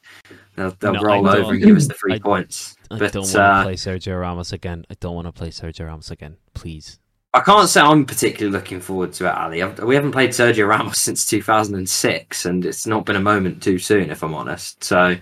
[0.61, 2.77] they'll, they'll No, roll over and give us the three I- points.
[2.91, 4.85] I But don't want to uh, play Sergio Ramos again.
[4.91, 6.37] I don't want to play Sergio Ramos again.
[6.55, 6.99] Please.
[7.33, 9.63] I can't say I'm particularly looking forward to it, Ali.
[9.63, 13.79] I've, we haven't played Sergio Ramos since 2006, and it's not been a moment too
[13.79, 14.83] soon, if I'm honest.
[14.83, 15.17] So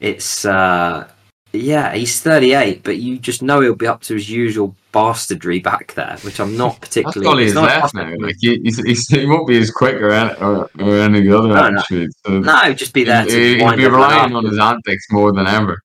[0.00, 1.08] it's, uh,
[1.52, 5.92] yeah, he's 38, but you just know he'll be up to his usual bastardry back
[5.94, 7.26] there, which I'm not That's particularly.
[7.26, 8.14] all he's not left now.
[8.18, 11.24] Like he, he's, he's, he won't be as quick or any, or, or any of
[11.24, 11.78] the other No, no.
[11.80, 12.16] attributes.
[12.24, 15.32] So no, just be there he, to he- he'll be relying on his antics more
[15.32, 15.78] than ever.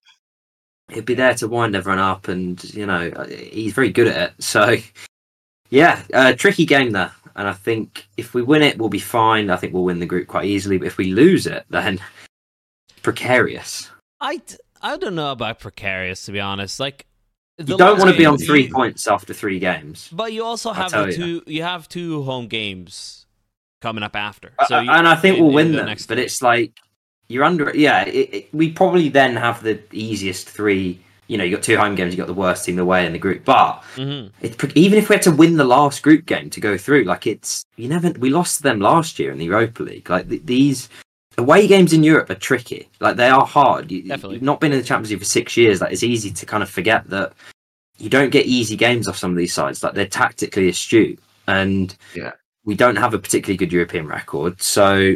[0.91, 4.33] he'll be there to wind everyone up, and you know he's very good at it.
[4.43, 4.77] So,
[5.69, 7.11] yeah, uh, tricky game there.
[7.35, 9.49] And I think if we win it, we'll be fine.
[9.51, 10.77] I think we'll win the group quite easily.
[10.77, 11.99] But if we lose it, then
[13.03, 13.89] precarious.
[14.19, 16.79] I, d- I don't know about precarious to be honest.
[16.79, 17.05] Like
[17.57, 20.09] the You don't want to be on three points after three games.
[20.11, 21.13] But you also have the you.
[21.13, 21.43] two.
[21.47, 23.25] You have two home games
[23.81, 24.51] coming up after.
[24.59, 25.87] Uh, So you, and I think in- we'll win the them.
[25.87, 26.73] next But it's like
[27.29, 27.71] you're under.
[27.75, 30.99] Yeah, it, it, we probably then have the easiest three.
[31.29, 32.13] You know, you got two home games.
[32.13, 34.31] You got the worst team away in the group, but Mhm.
[34.41, 37.27] It's even if we had to win the last group game to go through, like
[37.27, 40.09] it's you never we lost to them last year in the Europa League.
[40.09, 40.87] Like th- these
[41.37, 42.89] away games in Europe are tricky.
[42.99, 43.91] Like they are hard.
[43.91, 44.35] You, Definitely.
[44.35, 45.81] You've not been in the Champions League for six years.
[45.81, 47.33] Like it's easy to kind of forget that
[47.99, 49.83] you don't get easy games off some of these sides.
[49.83, 52.31] Like they're tactically astute, and Yeah.
[52.65, 54.61] we don't have a particularly good European record.
[54.61, 55.15] So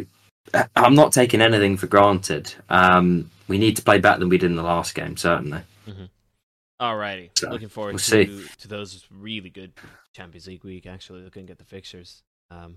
[0.54, 2.52] uh, I'm not taking anything for granted.
[2.68, 5.60] Um, we need to play better than we did in the last game, certainly.
[6.80, 8.44] Alrighty, So, looking forward we'll to see.
[8.58, 9.72] to those really good
[10.12, 10.84] Champions League week.
[10.86, 12.22] Actually, looking at the fixtures.
[12.50, 12.76] Um,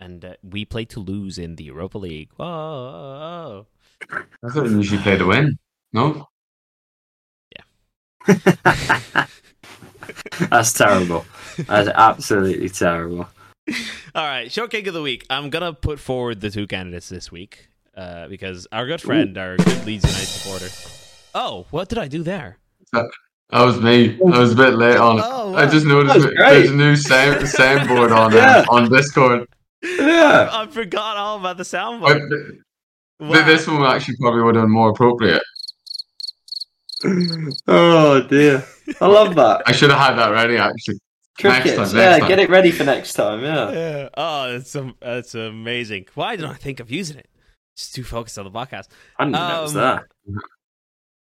[0.00, 2.30] and uh, we play lose in the Europa League.
[2.36, 3.66] Whoa!
[4.10, 5.58] I thought we usually play to win.
[5.92, 6.26] No,
[8.28, 8.36] Yeah.
[10.50, 11.24] That's terrible.
[11.66, 13.28] That's absolutely terrible.
[14.14, 15.26] All right, short kick of the week.
[15.28, 19.56] I'm gonna put forward the two candidates this week uh, because our good friend, our
[19.56, 20.68] good Leeds United supporter.
[21.34, 22.58] Oh, what did I do there?
[22.92, 23.04] that
[23.50, 24.18] was me.
[24.20, 25.24] I was a bit late on it.
[25.26, 26.50] Oh, I just noticed That was it- great.
[26.54, 28.64] there's a new sound soundboard on Yeah.
[28.68, 29.46] uh, on Discord.
[29.82, 30.48] Yeah.
[30.52, 32.28] I, I forgot all about the But soundboard.
[32.30, 32.60] th-
[33.20, 33.44] Wow.
[33.46, 35.42] this one actually probably would have been more appropriate.
[37.66, 38.64] Oh dear.
[39.00, 39.62] I love that.
[39.66, 40.98] I should have had that ready actually.
[41.42, 41.92] Next Crickets.
[41.92, 42.28] time, yeah, time.
[42.28, 43.42] get it ready for next time.
[43.44, 43.70] Yeah.
[43.70, 44.08] Yeah.
[44.16, 46.06] Oh, that's um, that's amazing.
[46.14, 47.28] Why didn't I think of using it?
[47.76, 48.88] Just too focused on the podcast.
[49.18, 50.08] I didn't know it was Um, there.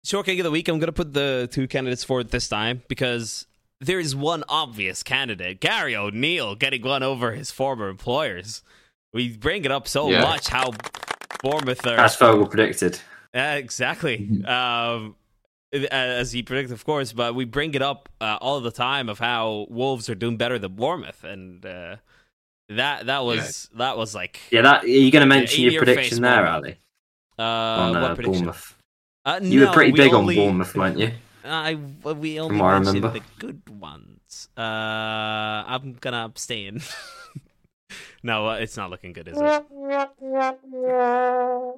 [0.04, 0.68] Short kick of the week.
[0.68, 3.48] I'm going to put the two candidates forward this time because
[3.80, 8.62] there is one obvious candidate, Gary O'Neill, getting one over his former employers.
[9.12, 10.22] We bring it up so Yeah.
[10.22, 10.72] much how
[11.42, 13.00] Bournemouth are As Fergal predicted.
[13.34, 14.18] Uh, exactly.
[14.30, 14.48] Mhm.
[14.48, 15.16] Um,
[15.90, 19.18] as he predicted, of course, but we bring it up uh, all the time of
[19.18, 21.96] how Wolves are doing better than Bournemouth, and uh,
[22.70, 25.84] that that was that was like Yeah, that are you going to mention your your
[25.84, 26.54] prediction there, moment.
[26.64, 26.78] Ali?
[27.38, 28.32] uh, on uh, what prediction?
[28.44, 28.76] Bournemouth.
[29.26, 31.12] Uh, You no, were pretty we big only, on Bournemouth, weren't you?
[31.46, 31.74] I
[32.12, 33.18] we only what I mentioned remember.
[33.20, 34.48] the good ones.
[34.56, 36.80] Uh, I'm gonna abstain.
[38.22, 39.64] no, uh, it's not looking good, is it?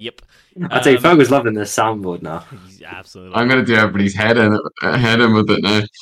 [0.01, 0.23] Yep,
[0.71, 2.45] I tell you, Um, Fergal's loving this soundboard now.
[2.85, 3.35] absolutely.
[3.37, 5.83] I'm gonna do everybody's head in it, uh, head in with it now.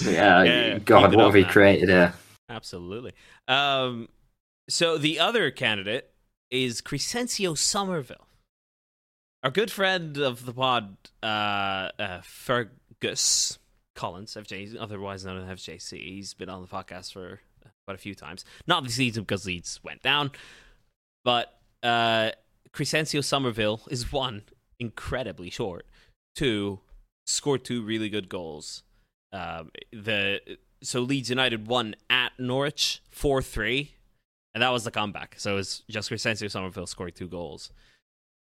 [0.00, 1.50] Yeah, Yeah, God, what have we man.
[1.50, 2.14] created here?
[2.48, 3.12] Absolutely.
[3.48, 4.08] Um,
[4.68, 6.10] so the other candidate
[6.52, 8.26] is Crysencio Summerville,
[9.42, 12.20] our good friend of the pod, uh, uh,
[13.02, 13.58] Fergus
[13.96, 15.98] Collins, FJ, otherwise known as FJC.
[15.98, 17.40] He's been on the podcast for
[17.84, 18.44] quite a few times.
[18.68, 20.30] Not this season because Leeds went down,
[21.24, 22.30] but uh,
[22.72, 24.42] Crysencio Summerville is one
[24.78, 25.84] incredibly short,
[26.36, 26.78] two
[27.26, 28.84] scored two really good goals.
[29.32, 30.40] Um, the
[30.80, 33.96] so Leeds United won at Norwich four three,
[34.54, 35.34] and that was the comeback.
[35.38, 37.72] So it was just Crysencio Summerville scoring two goals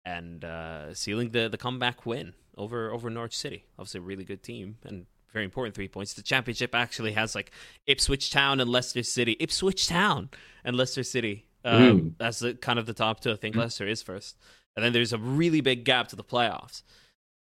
[0.05, 3.65] and uh, sealing the the comeback win over over Norwich City.
[3.77, 6.13] Obviously, a really good team and very important three points.
[6.13, 7.51] The championship actually has like
[7.87, 9.37] Ipswich Town and Leicester City.
[9.39, 10.29] Ipswich Town
[10.63, 11.45] and Leicester City.
[11.63, 12.13] Um, Mm.
[12.17, 13.31] That's the, kind of the top two.
[13.31, 14.37] I think Leicester is first,
[14.75, 16.81] and then there's a really big gap to the playoffs.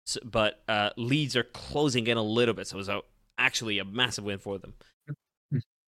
[0.07, 3.00] So, but uh, Leeds are closing in a little bit, so it was a,
[3.38, 4.74] actually a massive win for them.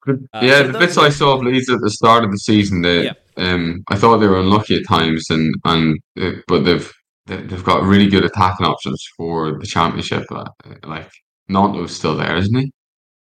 [0.08, 2.82] Uh, yeah, so the bits I saw of Leeds at the start of the season,
[2.82, 3.14] they, Yeah.
[3.38, 6.92] Um, I thought they were unlucky at times, and and uh, but they've
[7.28, 10.26] they- they've got really good attacking options for the championship.
[10.32, 10.46] Uh,
[10.84, 11.10] like
[11.50, 12.72] Gnonto's still there, isn't he?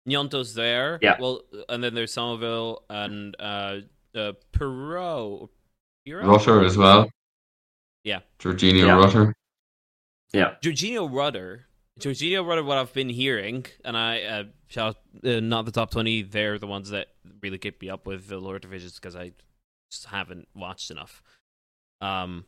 [0.07, 0.99] Gnonto's there.
[1.01, 1.15] Yeah.
[1.19, 3.77] Well, and then there's Summerville and uh,
[4.13, 5.49] uh, Piroe.
[6.05, 6.23] Piroe?
[6.27, 7.09] Rutter as well.
[8.03, 8.19] Yeah.
[8.39, 8.95] Georginio Yeah.
[8.97, 9.33] Rutter.
[10.33, 10.55] Yeah.
[10.61, 11.65] Georginio Rutter.
[11.99, 16.23] Georginio Rutter, what I've been hearing, and I uh, shout uh, not the top 20,
[16.23, 17.07] they're the ones that
[17.41, 19.31] really keep me up with the lower divisions because I
[19.91, 21.21] just haven't watched enough.
[22.01, 22.45] Um,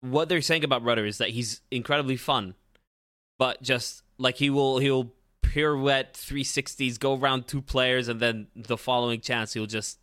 [0.00, 2.54] what they're saying about Rutter is that he's incredibly fun,
[3.38, 5.12] but just like he will, he'll
[5.42, 9.98] pirouette 360s, go around two players, and then the following chance he'll just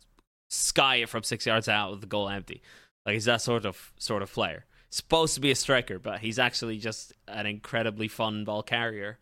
[0.50, 2.62] sky it from six yards out with the goal empty.
[3.04, 4.66] Like he's that sort of sort of player
[4.96, 9.18] supposed to be a striker, but he's actually just an incredibly fun ball carrier.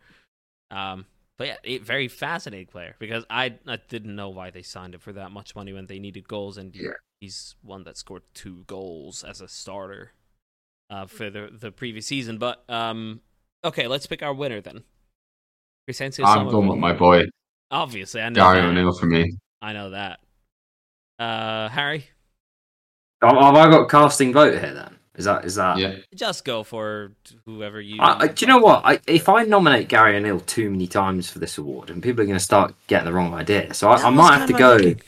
[0.70, 1.06] Um,
[1.38, 5.00] but yeah, it, very fascinating player because I I didn't know why they signed him
[5.00, 6.90] for that much money when they needed goals, and Yeah.
[7.20, 10.12] he's one that scored two goals as a starter
[10.90, 12.38] uh, for the the previous season.
[12.38, 13.20] But um,
[13.64, 14.84] okay, let's pick our winner then.
[15.88, 17.24] Crysencio I'm going with my boy
[17.70, 18.68] Obviously, I know Gary that.
[18.68, 19.36] O'Neill for me.
[19.60, 20.20] I know that.
[21.18, 22.06] Uh, Harry,
[23.22, 24.96] Have have I got casting vote here then?
[25.16, 25.78] Is that is that?
[25.78, 27.12] Yeah, just go for
[27.46, 28.00] whoever you.
[28.00, 28.82] I, I, do you know what?
[28.84, 32.26] I, if I nominate Gary O'Neill too many times for this award, and people are
[32.26, 34.76] going to start getting the wrong idea, so I, I might have to go.
[34.76, 35.02] my thinking.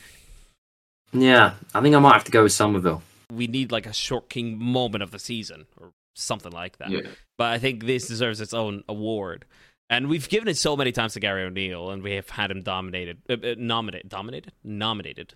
[1.13, 3.01] Yeah, I think I might have to go with Summerville.
[3.31, 6.89] we need like a short king moment of the season or something like that.
[6.89, 7.01] yeah.
[7.37, 9.45] But I think this deserves its own award.
[9.89, 12.61] And we've given it so many times to Gary O'Neill, and we have had him
[12.61, 15.33] dominated, uh, uh, nominated, dominated, nominated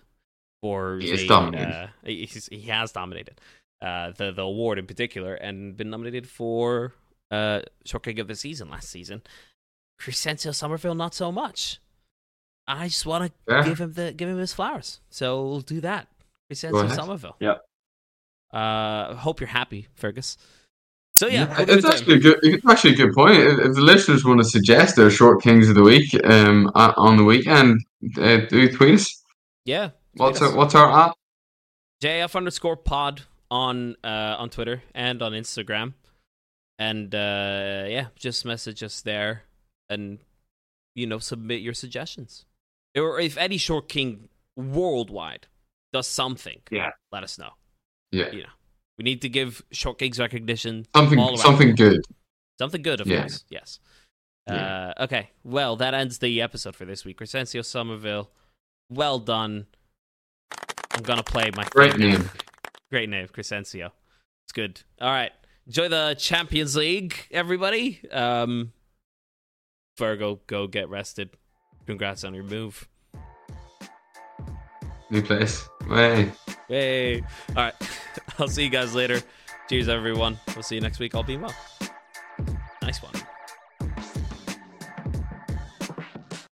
[0.62, 1.72] for He is the, dominated.
[1.72, 3.40] Uh, he's, he has dominated
[3.82, 6.94] uh, the the award in particular, and been nominated for
[7.30, 9.22] uh, short king of the season last season.
[10.00, 11.80] Crysencio Summerville, not so much.
[12.66, 13.64] I just want to Yeah.
[13.64, 16.08] give him the give him his flowers, so we'll do that.
[16.50, 16.94] Crysencio.
[16.94, 17.36] Summerville.
[17.40, 17.60] Yep.
[18.52, 20.36] Uh, hope you're happy, Fergus.
[21.14, 22.38] So yeah, Yeah, it's actually a good.
[22.42, 23.36] It's actually a good point.
[23.38, 27.16] If if the listeners want to suggest their short kings of the week um, on
[27.16, 27.80] the weekend,
[28.18, 29.22] uh, do tweet us.
[29.64, 29.90] yeah.
[30.14, 30.50] What's us.
[30.50, 31.12] our, what's our app?
[32.02, 33.22] JF underscore pod
[33.52, 35.92] on uh on Twitter and on Instagram.
[36.78, 39.42] And uh yeah, just message us there
[39.90, 40.18] and
[40.94, 42.46] you know, submit your suggestions.
[42.96, 45.46] Or if any short king worldwide
[45.92, 46.90] does something, Yeah.
[47.12, 47.50] let us know.
[48.10, 48.48] Yeah, You know.
[48.98, 52.00] We need to give short kings recognition something something good.
[52.58, 53.20] Something good, of Yeah.
[53.20, 53.44] course.
[53.50, 53.80] Yes.
[54.46, 54.92] Yeah.
[54.98, 55.30] Uh, okay.
[55.44, 57.18] Well, that ends the episode for this week.
[57.18, 58.30] Crysencio Summerville,
[58.90, 59.66] well done.
[60.94, 62.30] I'm gonna play my Great name.
[62.92, 63.90] Great name, Crysencio.
[64.44, 64.82] It's good.
[65.00, 65.32] All right.
[65.66, 68.02] Enjoy the Champions League, everybody.
[68.12, 68.74] Um,
[69.96, 71.30] Virgo, go get rested.
[71.86, 72.86] Congrats on your move.
[75.08, 75.66] New place.
[75.88, 76.30] Way.
[76.68, 77.22] Hey.
[77.56, 77.74] All right.
[78.38, 79.22] I'll see you guys later.
[79.70, 80.38] Cheers, everyone.
[80.54, 81.14] We'll see you next week.
[81.14, 81.54] All being well.